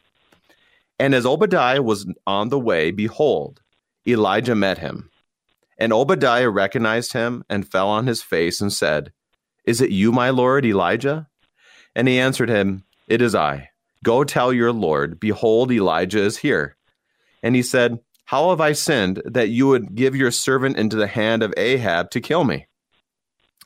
[0.99, 3.61] And as Obadiah was on the way, behold,
[4.07, 5.09] Elijah met him
[5.77, 9.11] and Obadiah recognized him and fell on his face and said,
[9.65, 11.27] Is it you, my lord Elijah?
[11.95, 13.69] And he answered him, It is I.
[14.03, 16.77] Go tell your lord, behold, Elijah is here.
[17.41, 21.07] And he said, How have I sinned that you would give your servant into the
[21.07, 22.67] hand of Ahab to kill me?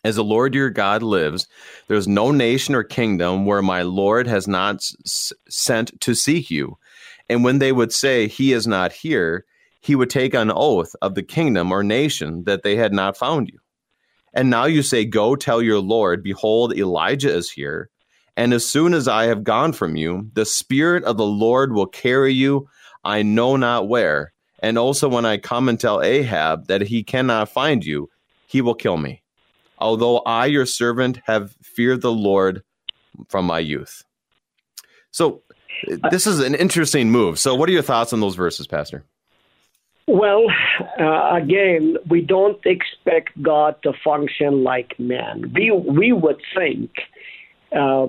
[0.04, 1.48] As the Lord your God lives,
[1.88, 6.50] there is no nation or kingdom where my Lord has not s- sent to seek
[6.50, 6.78] you.
[7.28, 9.46] And when they would say, He is not here,
[9.80, 13.50] he would take an oath of the kingdom or nation that they had not found
[13.50, 13.60] you.
[14.34, 17.90] And now you say, Go tell your Lord, behold, Elijah is here.
[18.38, 21.88] And as soon as I have gone from you, the Spirit of the Lord will
[21.88, 22.70] carry you,
[23.04, 24.34] I know not where.
[24.62, 28.10] And also, when I come and tell Ahab that he cannot find you,
[28.48, 29.24] he will kill me.
[29.78, 32.64] Although I, your servant, have feared the Lord
[33.30, 34.04] from my youth.
[35.12, 35.42] So,
[35.90, 37.40] uh, this is an interesting move.
[37.40, 39.06] So, what are your thoughts on those verses, Pastor?
[40.12, 40.48] Well,
[41.00, 45.54] uh, again, we don't expect God to function like man.
[45.54, 46.90] We we would think,
[47.72, 48.08] uh,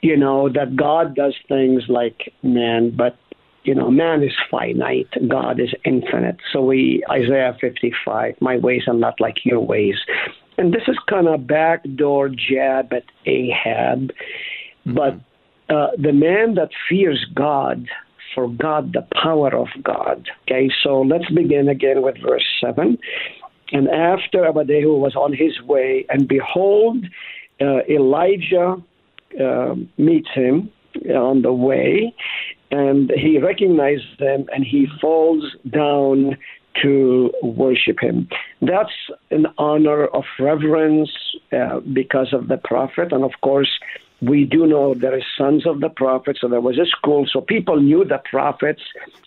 [0.00, 3.18] you know, that God does things like man, but
[3.64, 6.38] you know, man is finite, God is infinite.
[6.54, 9.96] So we Isaiah 55, my ways are not like your ways,
[10.56, 14.94] and this is kind of backdoor jab at Ahab, mm-hmm.
[14.94, 15.14] but
[15.68, 17.86] uh, the man that fears God
[18.34, 20.28] for God, the power of God.
[20.42, 22.98] Okay, so let's begin again with verse 7.
[23.72, 27.04] And after Abadehu was on his way, and behold,
[27.60, 28.76] uh, Elijah
[29.40, 30.70] uh, meets him
[31.08, 32.14] on the way,
[32.70, 36.36] and he recognizes him and he falls down
[36.82, 38.28] to worship him.
[38.60, 38.90] That's
[39.30, 41.10] an honor of reverence
[41.52, 43.70] uh, because of the prophet, and of course,
[44.28, 47.40] we do know there are sons of the prophets, so there was a school, so
[47.40, 48.82] people knew the prophets,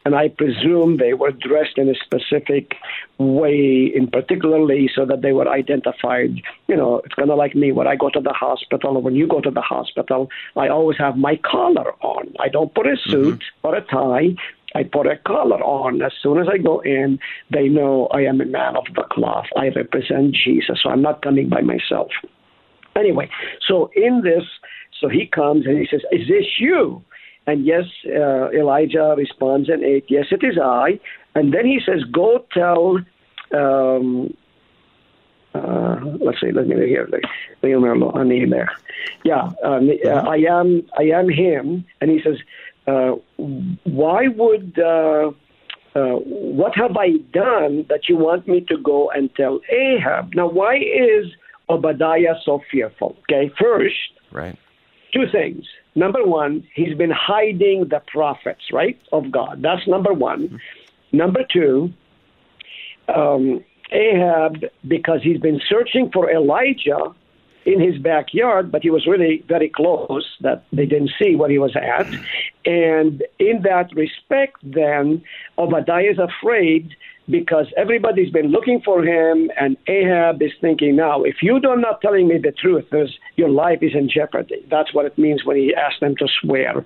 [0.05, 2.75] and I presume they were dressed in a specific
[3.17, 6.41] way, in particularly so that they were identified.
[6.67, 9.15] You know, it's kind of like me when I go to the hospital, or when
[9.15, 12.33] you go to the hospital, I always have my collar on.
[12.39, 13.11] I don't put a mm-hmm.
[13.11, 13.67] suit mm-hmm.
[13.67, 14.35] or a tie.
[14.75, 16.01] I put a collar on.
[16.01, 17.19] As soon as I go in,
[17.51, 19.47] they know I am a man of the cloth.
[19.55, 22.09] I represent Jesus, so I'm not coming by myself.
[22.97, 23.29] Anyway,
[23.67, 24.43] so in this,
[24.99, 27.03] so he comes and he says, Is this you?
[27.45, 30.99] And yes, uh, Elijah responds in 8, Yes, it is I.
[31.35, 32.97] And then he says, Go tell.
[33.53, 34.33] Um,
[35.53, 36.51] uh, let's see.
[36.51, 37.07] Let me hear.
[37.09, 37.21] There.
[39.23, 40.83] Yeah, um, uh, I am.
[40.97, 41.85] I am him.
[42.01, 42.37] And he says,
[42.85, 44.77] uh, "Why would?
[44.77, 45.31] Uh,
[45.95, 50.35] uh, what have I done that you want me to go and tell Ahab?
[50.35, 51.25] Now, why is
[51.69, 53.17] Obadiah so fearful?
[53.23, 53.95] Okay, first,
[54.31, 54.57] right
[55.13, 55.65] two things.
[55.95, 59.61] Number one, he's been hiding the prophets, right, of God.
[59.61, 60.47] That's number one.
[60.47, 61.17] Mm-hmm.
[61.17, 61.93] Number two,
[63.13, 67.15] um, Ahab, because he's been searching for Elijah
[67.65, 71.57] in his backyard, but he was really very close that they didn't see what he
[71.57, 72.07] was at.
[72.65, 75.23] And in that respect, then,
[75.57, 76.95] Obadiah is afraid
[77.29, 82.01] because everybody's been looking for him, and Ahab is thinking now, if you are not
[82.01, 82.85] telling me the truth,
[83.35, 84.65] your life is in jeopardy.
[84.69, 86.83] That's what it means when he asked them to swear.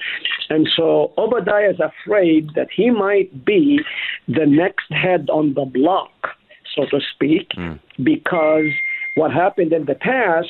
[0.49, 3.79] And so Obadiah is afraid that he might be
[4.27, 6.11] the next head on the block,
[6.75, 7.79] so to speak, mm.
[8.03, 8.71] because
[9.15, 10.47] what happened in the past.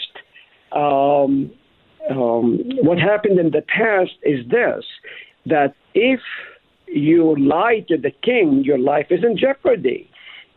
[0.72, 1.52] Um,
[2.10, 4.84] um, what happened in the past is this
[5.46, 6.20] that if
[6.92, 10.10] you lie to the king, your life is in jeopardy.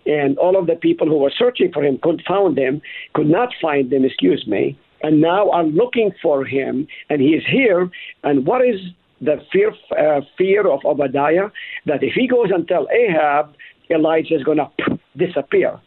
[0.07, 2.83] And all of the people who were searching for him could found him,
[3.15, 7.43] could not find him, excuse me, and now are looking for him, and he is
[7.51, 7.91] here.
[8.23, 8.81] And what is
[9.21, 11.49] the fear uh, fear of Obadiah?
[11.87, 13.55] That if he goes and tell Ahab,
[13.91, 15.81] Elijah is going to disappear.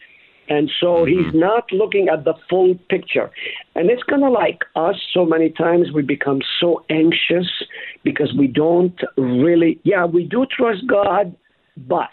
[0.49, 1.23] And so mm-hmm.
[1.23, 3.29] he's not looking at the full picture.
[3.75, 7.47] And it's kind of like us so many times we become so anxious
[8.03, 11.35] because we don't really, yeah, we do trust God,
[11.75, 12.09] but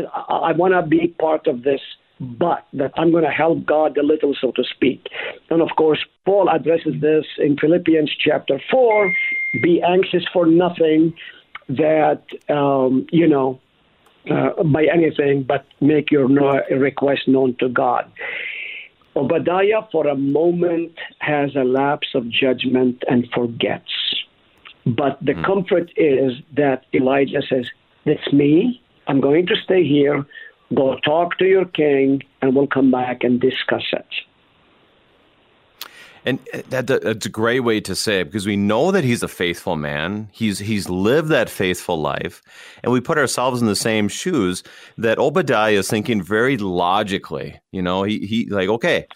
[0.00, 1.80] I, I want to be part of this
[2.20, 5.08] but that I'm going to help God a little, so to speak.
[5.50, 9.12] And of course, Paul addresses this in Philippians chapter 4
[9.60, 11.14] be anxious for nothing,
[11.68, 13.60] that, um, you know,
[14.30, 18.10] uh, by anything, but make your no- request known to God.
[19.14, 23.92] Obadiah, for a moment, has a lapse of judgment and forgets.
[24.86, 25.44] But the mm.
[25.44, 27.66] comfort is that Elijah says,
[28.06, 28.80] That's me.
[29.06, 30.24] I'm going to stay here.
[30.74, 34.06] Go talk to your king, and we'll come back and discuss it.
[36.24, 39.22] And uh, that, that's a great way to say it because we know that he's
[39.22, 40.28] a faithful man.
[40.32, 42.42] He's he's lived that faithful life,
[42.82, 44.62] and we put ourselves in the same shoes
[44.98, 47.60] that Obadiah is thinking very logically.
[47.72, 49.06] You know, he he like okay,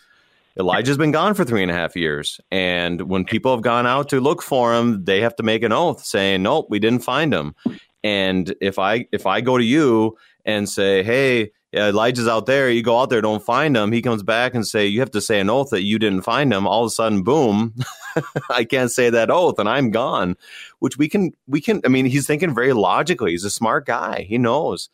[0.59, 4.09] Elijah's been gone for three and a half years, and when people have gone out
[4.09, 7.33] to look for him, they have to make an oath saying, "Nope, we didn't find
[7.33, 7.55] him."
[8.03, 12.71] And if I if I go to you and say, "Hey, Elijah's out there.
[12.71, 13.93] You go out there, don't find him.
[13.93, 16.53] He comes back and say, you have to say an oath that you didn't find
[16.53, 16.67] him.
[16.67, 17.75] All of a sudden, boom,
[18.51, 20.37] I can't say that oath and I'm gone.
[20.79, 21.83] Which we can, we can.
[21.85, 23.33] I mean, he's thinking very logically.
[23.33, 24.23] He's a smart guy.
[24.29, 24.89] He knows,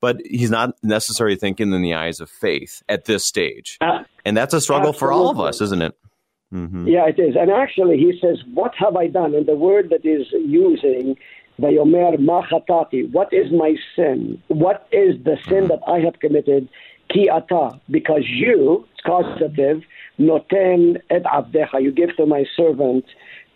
[0.00, 3.78] but he's not necessarily thinking in the eyes of faith at this stage.
[3.80, 4.98] Uh, and that's a struggle absolutely.
[4.98, 5.94] for all of us, isn't it?
[6.52, 6.88] Mm-hmm.
[6.88, 7.36] Yeah, it is.
[7.38, 11.16] And actually, he says, "What have I done?" And the word that is using
[11.60, 13.10] Vayomer machatati.
[13.12, 14.40] What is my sin?
[14.48, 16.68] What is the sin that I have committed?
[17.10, 19.82] Ki ata, because you, it's causative,
[20.18, 21.82] noten et abdecha.
[21.82, 23.04] You give to my servant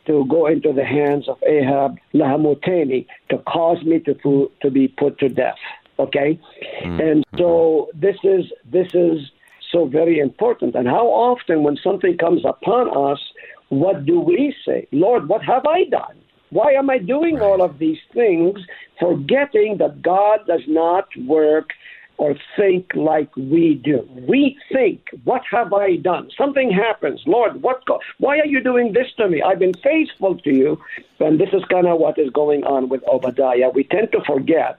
[0.06, 5.18] to go into the hands of Ahab lahamoteni to cause me to to be put
[5.18, 5.58] to death.
[5.98, 6.40] Okay,
[6.82, 7.00] mm-hmm.
[7.00, 9.30] and so this is this is
[9.70, 10.74] so very important.
[10.74, 13.20] And how often, when something comes upon us,
[13.68, 14.86] what do we say?
[14.92, 16.16] Lord, what have I done?
[16.52, 17.42] Why am I doing right.
[17.42, 18.58] all of these things,
[19.00, 21.70] forgetting that God does not work
[22.18, 24.06] or think like we do?
[24.28, 26.30] We think, what have I done?
[26.36, 27.22] Something happens.
[27.26, 27.82] Lord, what?
[28.18, 29.42] Why are you doing this to me?
[29.42, 30.78] I've been faithful to you.
[31.20, 33.70] And this is kind of what is going on with Obadiah.
[33.74, 34.78] We tend to forget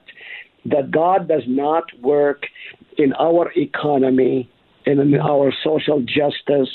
[0.66, 2.44] that God does not work
[2.96, 4.48] in our economy,
[4.86, 6.70] in our social justice,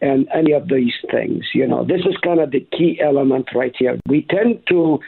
[0.00, 1.44] and any of these things.
[1.54, 3.98] You know, this is kind of the key element right here.
[4.06, 4.98] We tend to,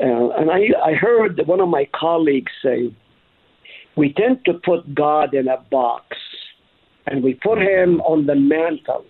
[0.00, 2.94] uh, and I, I heard one of my colleagues say,
[3.96, 6.16] we tend to put God in a box
[7.06, 9.04] and we put him on the mantle.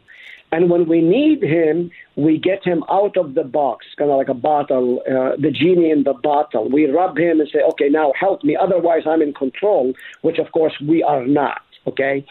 [0.53, 4.29] And when we need him, we get him out of the box, kind of like
[4.29, 6.69] a bottle, uh, the genie in the bottle.
[6.69, 8.57] We rub him and say, okay, now help me.
[8.61, 9.93] Otherwise, I'm in control,
[10.23, 11.61] which of course we are not.
[11.87, 12.25] Okay.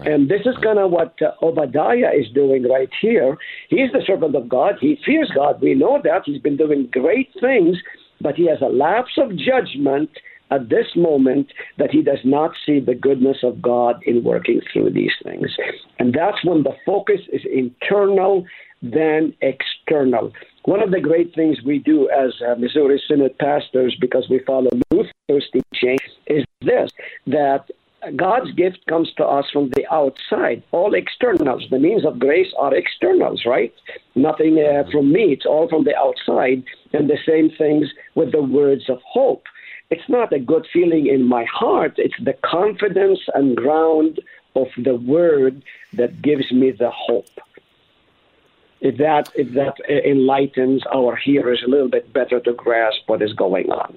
[0.00, 3.36] And this is kind of what uh, Obadiah is doing right here.
[3.68, 4.76] He's the servant of God.
[4.80, 5.60] He fears God.
[5.60, 6.22] We know that.
[6.24, 7.76] He's been doing great things,
[8.20, 10.10] but he has a lapse of judgment
[10.50, 14.90] at this moment that he does not see the goodness of God in working through
[14.90, 15.50] these things.
[15.98, 18.44] And that's when the focus is internal
[18.82, 20.32] than external.
[20.64, 24.70] One of the great things we do as uh, Missouri Synod pastors, because we follow
[24.90, 26.90] Luther's teaching, is this
[27.26, 27.70] that
[28.16, 31.66] God's gift comes to us from the outside, all externals.
[31.70, 33.72] The means of grace are externals, right?
[34.16, 36.64] Nothing uh, from me, it's all from the outside.
[36.92, 39.44] And the same things with the words of hope.
[39.90, 44.20] It's not a good feeling in my heart, it's the confidence and ground
[44.56, 47.28] of the word that gives me the hope.
[48.80, 53.32] If that, if that enlightens our hearers a little bit better to grasp what is
[53.32, 53.94] going on.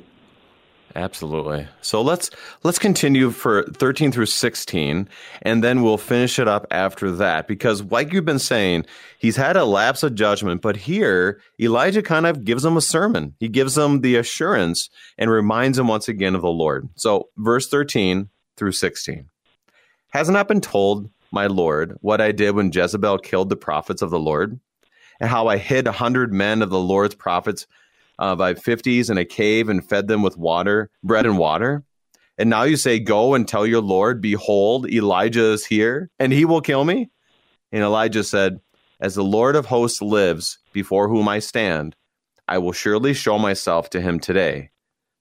[0.95, 1.67] Absolutely.
[1.81, 2.29] So let's
[2.63, 5.09] let's continue for 13 through 16
[5.41, 8.85] and then we'll finish it up after that because like you've been saying,
[9.19, 13.35] he's had a lapse of judgment, but here Elijah kind of gives him a sermon.
[13.39, 16.87] He gives him the assurance and reminds him once again of the Lord.
[16.95, 19.29] So verse 13 through 16.
[20.11, 24.11] Has not been told, my Lord, what I did when Jezebel killed the prophets of
[24.11, 24.61] the Lord,
[25.19, 27.67] and how I hid a hundred men of the Lord's prophets
[28.19, 31.83] uh, by 50s in a cave and fed them with water, bread and water.
[32.37, 36.45] And now you say, Go and tell your Lord, behold, Elijah is here, and he
[36.45, 37.09] will kill me.
[37.71, 38.59] And Elijah said,
[38.99, 41.95] As the Lord of hosts lives, before whom I stand,
[42.47, 44.69] I will surely show myself to him today.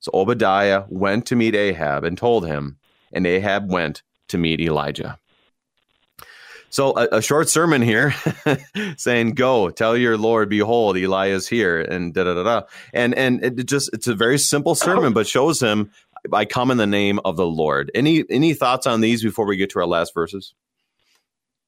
[0.01, 2.79] So Obadiah went to meet Ahab and told him,
[3.13, 5.19] and Ahab went to meet Elijah.
[6.75, 8.17] So a, a short sermon here
[8.97, 12.63] saying, "Go tell your Lord, behold, Elijah is here," and da da da da.
[12.93, 15.93] And and it just it's a very simple sermon, but shows him
[16.33, 17.93] I come in the name of the Lord.
[17.95, 20.53] Any any thoughts on these before we get to our last verses?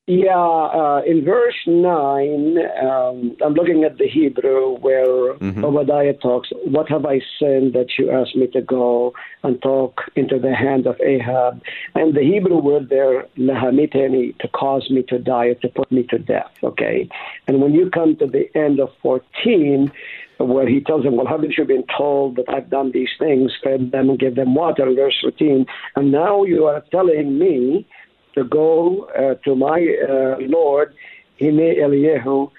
[0.09, 5.65] Yeah, uh, in verse 9, um, I'm looking at the Hebrew where mm-hmm.
[5.65, 10.39] Obadiah talks, What have I sinned that you asked me to go and talk into
[10.39, 11.61] the hand of Ahab?
[11.97, 16.21] And the Hebrew word there, lahamiteni, to cause me to die, to put me to
[16.21, 17.09] death, okay?
[17.49, 19.91] And when you come to the end of 14,
[20.39, 23.91] where he tells them, Well, haven't you been told that I've done these things, fed
[23.91, 27.89] them and give them water, verse 14, and now you are telling me
[28.37, 30.95] to go uh, to my uh, Lord,
[31.41, 32.51] Hine Eliyahu,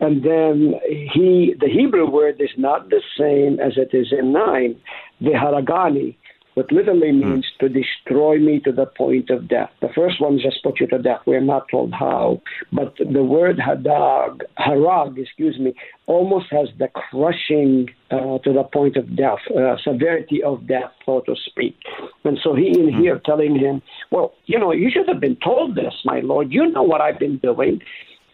[0.00, 0.74] and then
[1.14, 4.76] he, the Hebrew word is not the same as it is in 9,
[5.20, 6.16] the Haragani,
[6.56, 7.20] which literally hmm.
[7.20, 9.70] means to destroy me to the point of death.
[9.82, 11.20] The first one just put you to death.
[11.26, 12.40] We're not told how.
[12.72, 15.74] But the word hadag, harag, excuse me,
[16.06, 21.20] almost has the crushing uh, to the point of death, uh, severity of death, so
[21.26, 21.76] to speak.
[22.24, 23.00] And so he in hmm.
[23.00, 26.50] here telling him, well, you know, you should have been told this, my Lord.
[26.50, 27.82] You know what I've been doing.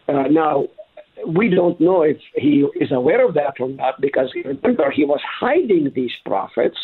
[0.07, 0.67] Uh, now,
[1.27, 5.19] we don't know if he is aware of that or not because remember he was
[5.41, 6.77] hiding these prophets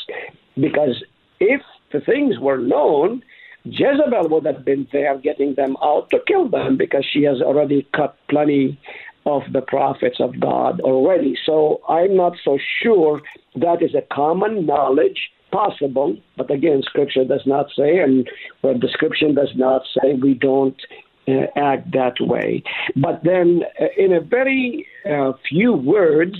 [0.55, 1.01] because
[1.39, 1.61] if
[1.91, 3.23] the things were known,
[3.65, 7.87] Jezebel would have been there getting them out to kill them because she has already
[7.93, 8.79] cut plenty
[9.25, 11.37] of the prophets of God already.
[11.45, 13.21] So I'm not so sure
[13.55, 18.29] that is a common knowledge possible, but again, Scripture does not say, and
[18.61, 20.79] the description does not say we don't
[21.27, 22.63] uh, act that way.
[22.95, 26.35] But then, uh, in a very uh, few words,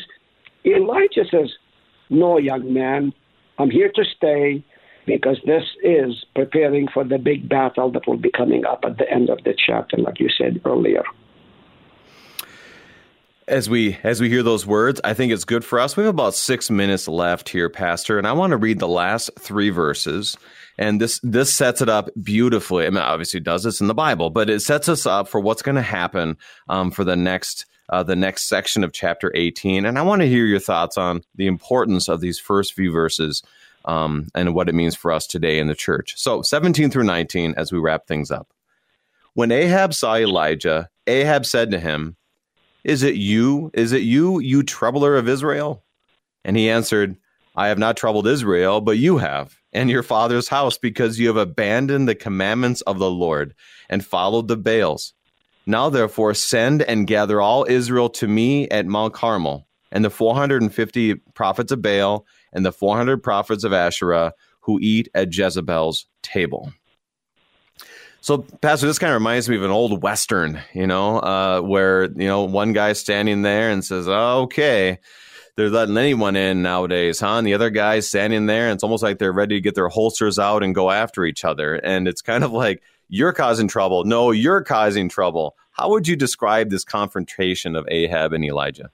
[0.66, 1.50] Elijah says,
[2.10, 3.14] No, young man,
[3.58, 4.64] I'm here to stay
[5.10, 9.10] because this is preparing for the big battle that will be coming up at the
[9.12, 11.04] end of the chapter, like you said earlier.
[13.48, 15.98] As we as we hear those words, I think it's good for us.
[15.98, 19.32] We have about six minutes left here, Pastor, and I want to read the last
[19.40, 20.38] three verses
[20.78, 22.86] and this this sets it up beautifully.
[22.86, 25.62] I mean, obviously, does this in the Bible, but it sets us up for what's
[25.62, 26.38] going to happen
[26.70, 29.86] um, for the next uh, the next section of chapter 18.
[29.86, 33.44] And I want to hear your thoughts on the importance of these first few verses
[33.86, 36.16] um, and what it means for us today in the church.
[36.18, 38.52] So, 17 through 19, as we wrap things up.
[39.34, 42.18] When Ahab saw Elijah, Ahab said to him,
[42.84, 43.72] Is it you?
[43.74, 45.84] Is it you, you troubler of Israel?
[46.44, 47.18] And he answered,
[47.56, 51.38] I have not troubled Israel, but you have and your father's house because you have
[51.38, 53.54] abandoned the commandments of the Lord
[53.90, 55.14] and followed the Baals.
[55.66, 61.16] Now, therefore, send and gather all Israel to me at Mount Carmel, and the 450
[61.36, 66.72] prophets of Baal and the 400 prophets of Asherah who eat at Jezebel's table.
[68.22, 72.04] So, Pastor, this kind of reminds me of an old Western, you know, uh, where,
[72.04, 75.00] you know, one guy standing there and says, oh, okay,
[75.56, 77.38] they're letting anyone in nowadays, huh?
[77.38, 79.88] And the other guy's standing there, and it's almost like they're ready to get their
[79.88, 81.76] holsters out and go after each other.
[81.76, 84.04] And it's kind of like, you're causing trouble.
[84.04, 85.56] No, you're causing trouble.
[85.72, 88.92] How would you describe this confrontation of Ahab and Elijah?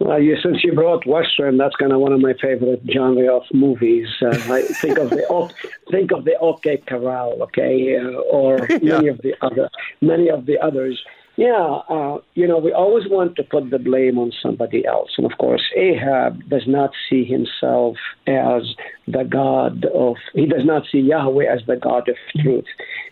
[0.00, 3.42] Well, you, since you brought Western, that's kind of one of my favorite genre of
[3.52, 4.08] movies.
[4.20, 5.52] Uh, I think of the
[5.90, 8.96] think of the OK Corral, okay, uh, or yeah.
[8.96, 9.70] many of the other
[10.00, 11.02] many of the others.
[11.36, 15.10] Yeah, uh, you know, we always want to put the blame on somebody else.
[15.16, 17.96] And of course, Ahab does not see himself
[18.28, 18.62] as
[19.08, 22.66] the God of, he does not see Yahweh as the God of truth.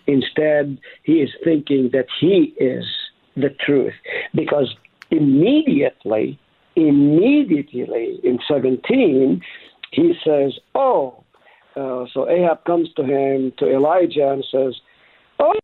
[0.07, 2.85] Instead, he is thinking that he is
[3.37, 3.95] the truth.
[4.37, 4.73] Because
[5.11, 6.39] immediately,
[6.77, 9.41] immediately in 17,
[9.93, 11.23] he says, Oh,
[11.77, 14.75] uh, so Ahab comes to him, to Elijah, and says,
[15.39, 15.55] Oh,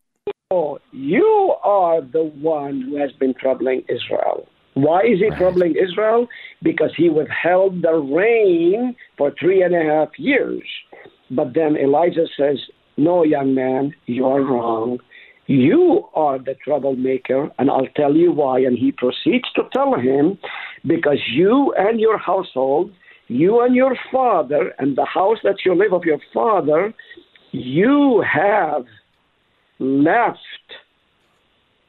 [0.50, 4.46] Oh, you are the one who has been troubling Israel.
[4.74, 6.26] Why is he troubling Israel?
[6.62, 10.62] Because he withheld the rain for three and a half years.
[11.30, 12.56] But then Elijah says,
[12.96, 14.98] No, young man, you are wrong.
[15.48, 18.60] You are the troublemaker, and I'll tell you why.
[18.60, 20.38] And he proceeds to tell him,
[20.86, 22.92] Because you and your household,
[23.28, 26.92] you and your father, and the house that you live of your father,
[27.50, 28.84] you have
[29.78, 30.38] left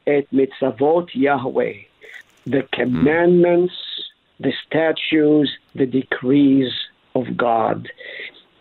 [0.06, 1.74] at mitzvot Yahweh,
[2.46, 2.80] the hmm.
[2.80, 3.74] commandments,
[4.38, 6.72] the statutes, the decrees
[7.14, 7.90] of God.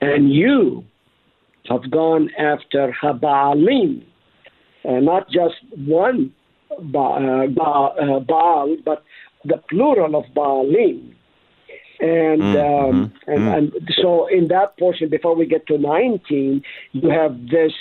[0.02, 0.84] And you
[1.70, 4.04] have gone after Habaalim,
[4.90, 6.34] uh, not just one
[6.80, 9.04] ba- uh, ba- uh, Baal, but
[9.46, 11.14] the plural of Baalim.
[12.02, 12.96] And, mm-hmm.
[12.96, 13.58] um, and, mm.
[13.58, 16.62] and so in that portion, before we get to 19,
[16.94, 17.74] you have this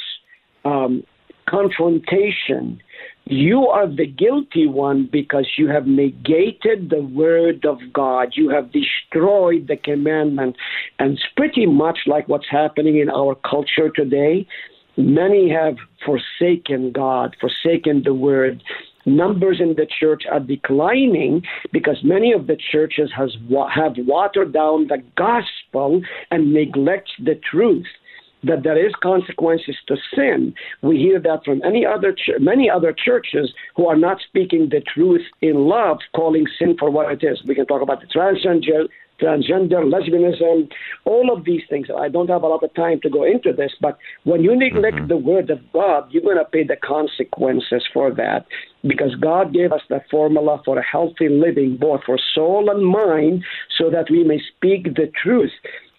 [0.65, 1.05] um,
[1.49, 2.81] confrontation.
[3.27, 8.33] You are the guilty one because you have negated the word of God.
[8.35, 10.57] You have destroyed the commandment.
[10.99, 14.47] And it's pretty much like what's happening in our culture today.
[14.99, 18.65] Many have forsaken God, forsaken the word.
[19.07, 23.37] Numbers in the church are declining because many of the churches has
[23.73, 27.87] have watered down the gospel and neglect the truth.
[28.45, 30.55] That there is consequences to sin.
[30.83, 34.81] We hear that from any other ch- many other churches who are not speaking the
[34.81, 37.43] truth in love, calling sin for what it is.
[37.47, 38.89] We can talk about the transgender
[39.21, 40.71] transgender, lesbianism,
[41.05, 41.89] all of these things.
[41.97, 44.97] I don't have a lot of time to go into this, but when you neglect
[44.97, 45.09] mm-hmm.
[45.09, 48.47] the word of God, you're going to pay the consequences for that
[48.83, 53.45] because God gave us the formula for a healthy living, both for soul and mind,
[53.77, 55.51] so that we may speak the truth.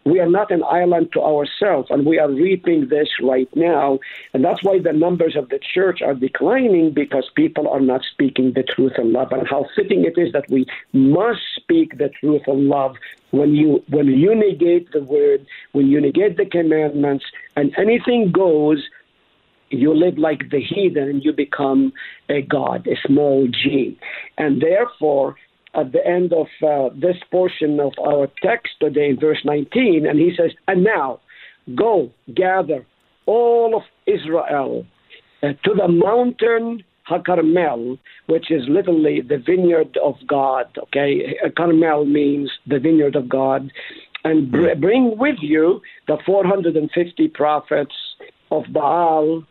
[0.06, 4.00] We are not an island to ourselves, and we are reaping this right now.
[4.34, 8.54] And that's why the numbers of the church are declining because people are not speaking
[8.54, 9.32] the truth in love.
[9.32, 12.96] And how fitting it is that we must speak the truth in love
[13.32, 17.26] when you when you negate the word, when you negate the commandments,
[17.56, 18.90] and anything goes
[19.72, 21.94] you live like the heathen and you become
[22.28, 23.98] a god, a small g.
[24.38, 25.36] And therefore,
[25.76, 30.20] at the end of uh, this portion of our text today, in verse 19, and
[30.20, 31.20] he says, And now
[31.76, 32.86] go gather
[33.26, 34.86] all of Israel
[35.44, 37.98] uh, to the mountain HaKarmel,
[38.28, 40.66] which is literally the vineyard of God.
[40.84, 43.72] Okay, Carmel means the vineyard of God.
[44.24, 47.96] And br- bring with you the 450 prophets
[48.52, 49.44] of Baal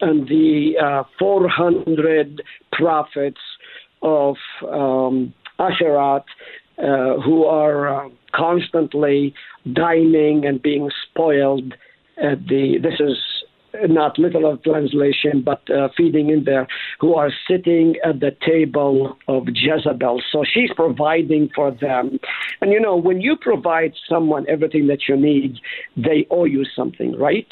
[0.00, 2.42] and the uh, 400
[2.72, 3.38] prophets
[4.04, 4.36] of
[4.70, 6.24] um, Asherat
[6.78, 9.34] uh, who are uh, constantly
[9.72, 11.74] dining and being spoiled
[12.22, 12.78] at the.
[12.82, 13.16] This is
[13.88, 16.66] not literal translation, but uh, feeding in there,
[17.00, 20.22] who are sitting at the table of Jezebel.
[20.30, 22.18] So she's providing for them.
[22.60, 25.58] And you know, when you provide someone everything that you need,
[25.96, 27.48] they owe you something, right?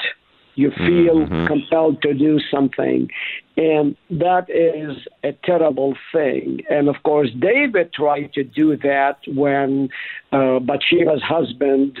[0.55, 1.47] You feel mm-hmm.
[1.47, 3.09] compelled to do something.
[3.57, 6.61] And that is a terrible thing.
[6.69, 9.89] And of course, David tried to do that when
[10.31, 11.99] uh, Bathsheba's husband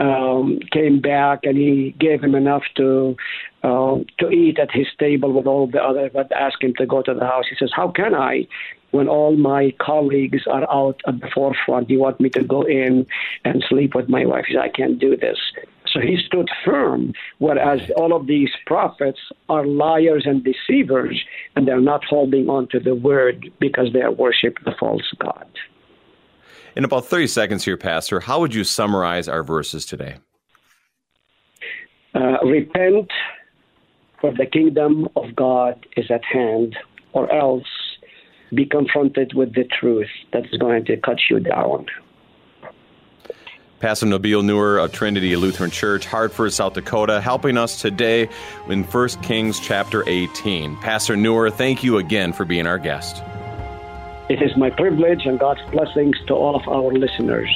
[0.00, 3.16] um, came back and he gave him enough to
[3.62, 7.00] uh, to eat at his table with all the other, but asked him to go
[7.02, 7.44] to the house.
[7.48, 8.46] He says, "How can I?"
[8.90, 13.06] When all my colleagues are out at the forefront, you want me to go in
[13.44, 14.44] and sleep with my wife?
[14.46, 15.36] He said, I can't do this.
[15.94, 21.22] So he stood firm, whereas all of these prophets are liars and deceivers,
[21.54, 25.46] and they're not holding on to the word because they are worshiping the false God.
[26.74, 30.16] In about 30 seconds here, Pastor, how would you summarize our verses today?
[32.12, 33.10] Uh, repent,
[34.20, 36.76] for the kingdom of God is at hand,
[37.12, 37.68] or else
[38.52, 41.86] be confronted with the truth that is going to cut you down.
[43.84, 48.30] Pastor Nabil Nour of Trinity Lutheran Church, Hartford, South Dakota, helping us today
[48.70, 50.74] in 1 Kings chapter 18.
[50.76, 53.22] Pastor Nour, thank you again for being our guest.
[54.30, 57.50] It is my privilege and God's blessings to all of our listeners.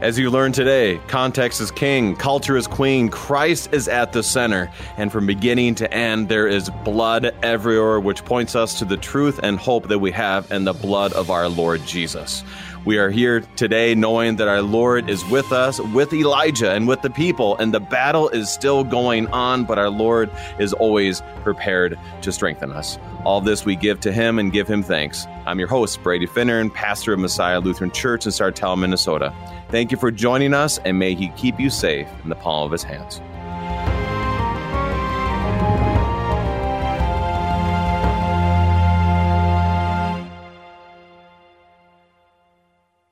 [0.00, 4.70] As you learn today, context is king, culture is queen, Christ is at the center,
[4.96, 9.38] and from beginning to end, there is blood everywhere, which points us to the truth
[9.42, 12.44] and hope that we have in the blood of our Lord Jesus.
[12.84, 17.00] We are here today knowing that our Lord is with us, with Elijah, and with
[17.00, 20.28] the people, and the battle is still going on, but our Lord
[20.58, 22.98] is always prepared to strengthen us.
[23.24, 25.26] All this we give to Him and give Him thanks.
[25.46, 29.32] I'm your host, Brady Finnern, pastor of Messiah Lutheran Church in Sartell, Minnesota.
[29.70, 32.72] Thank you for joining us, and may He keep you safe in the palm of
[32.72, 33.20] His hands.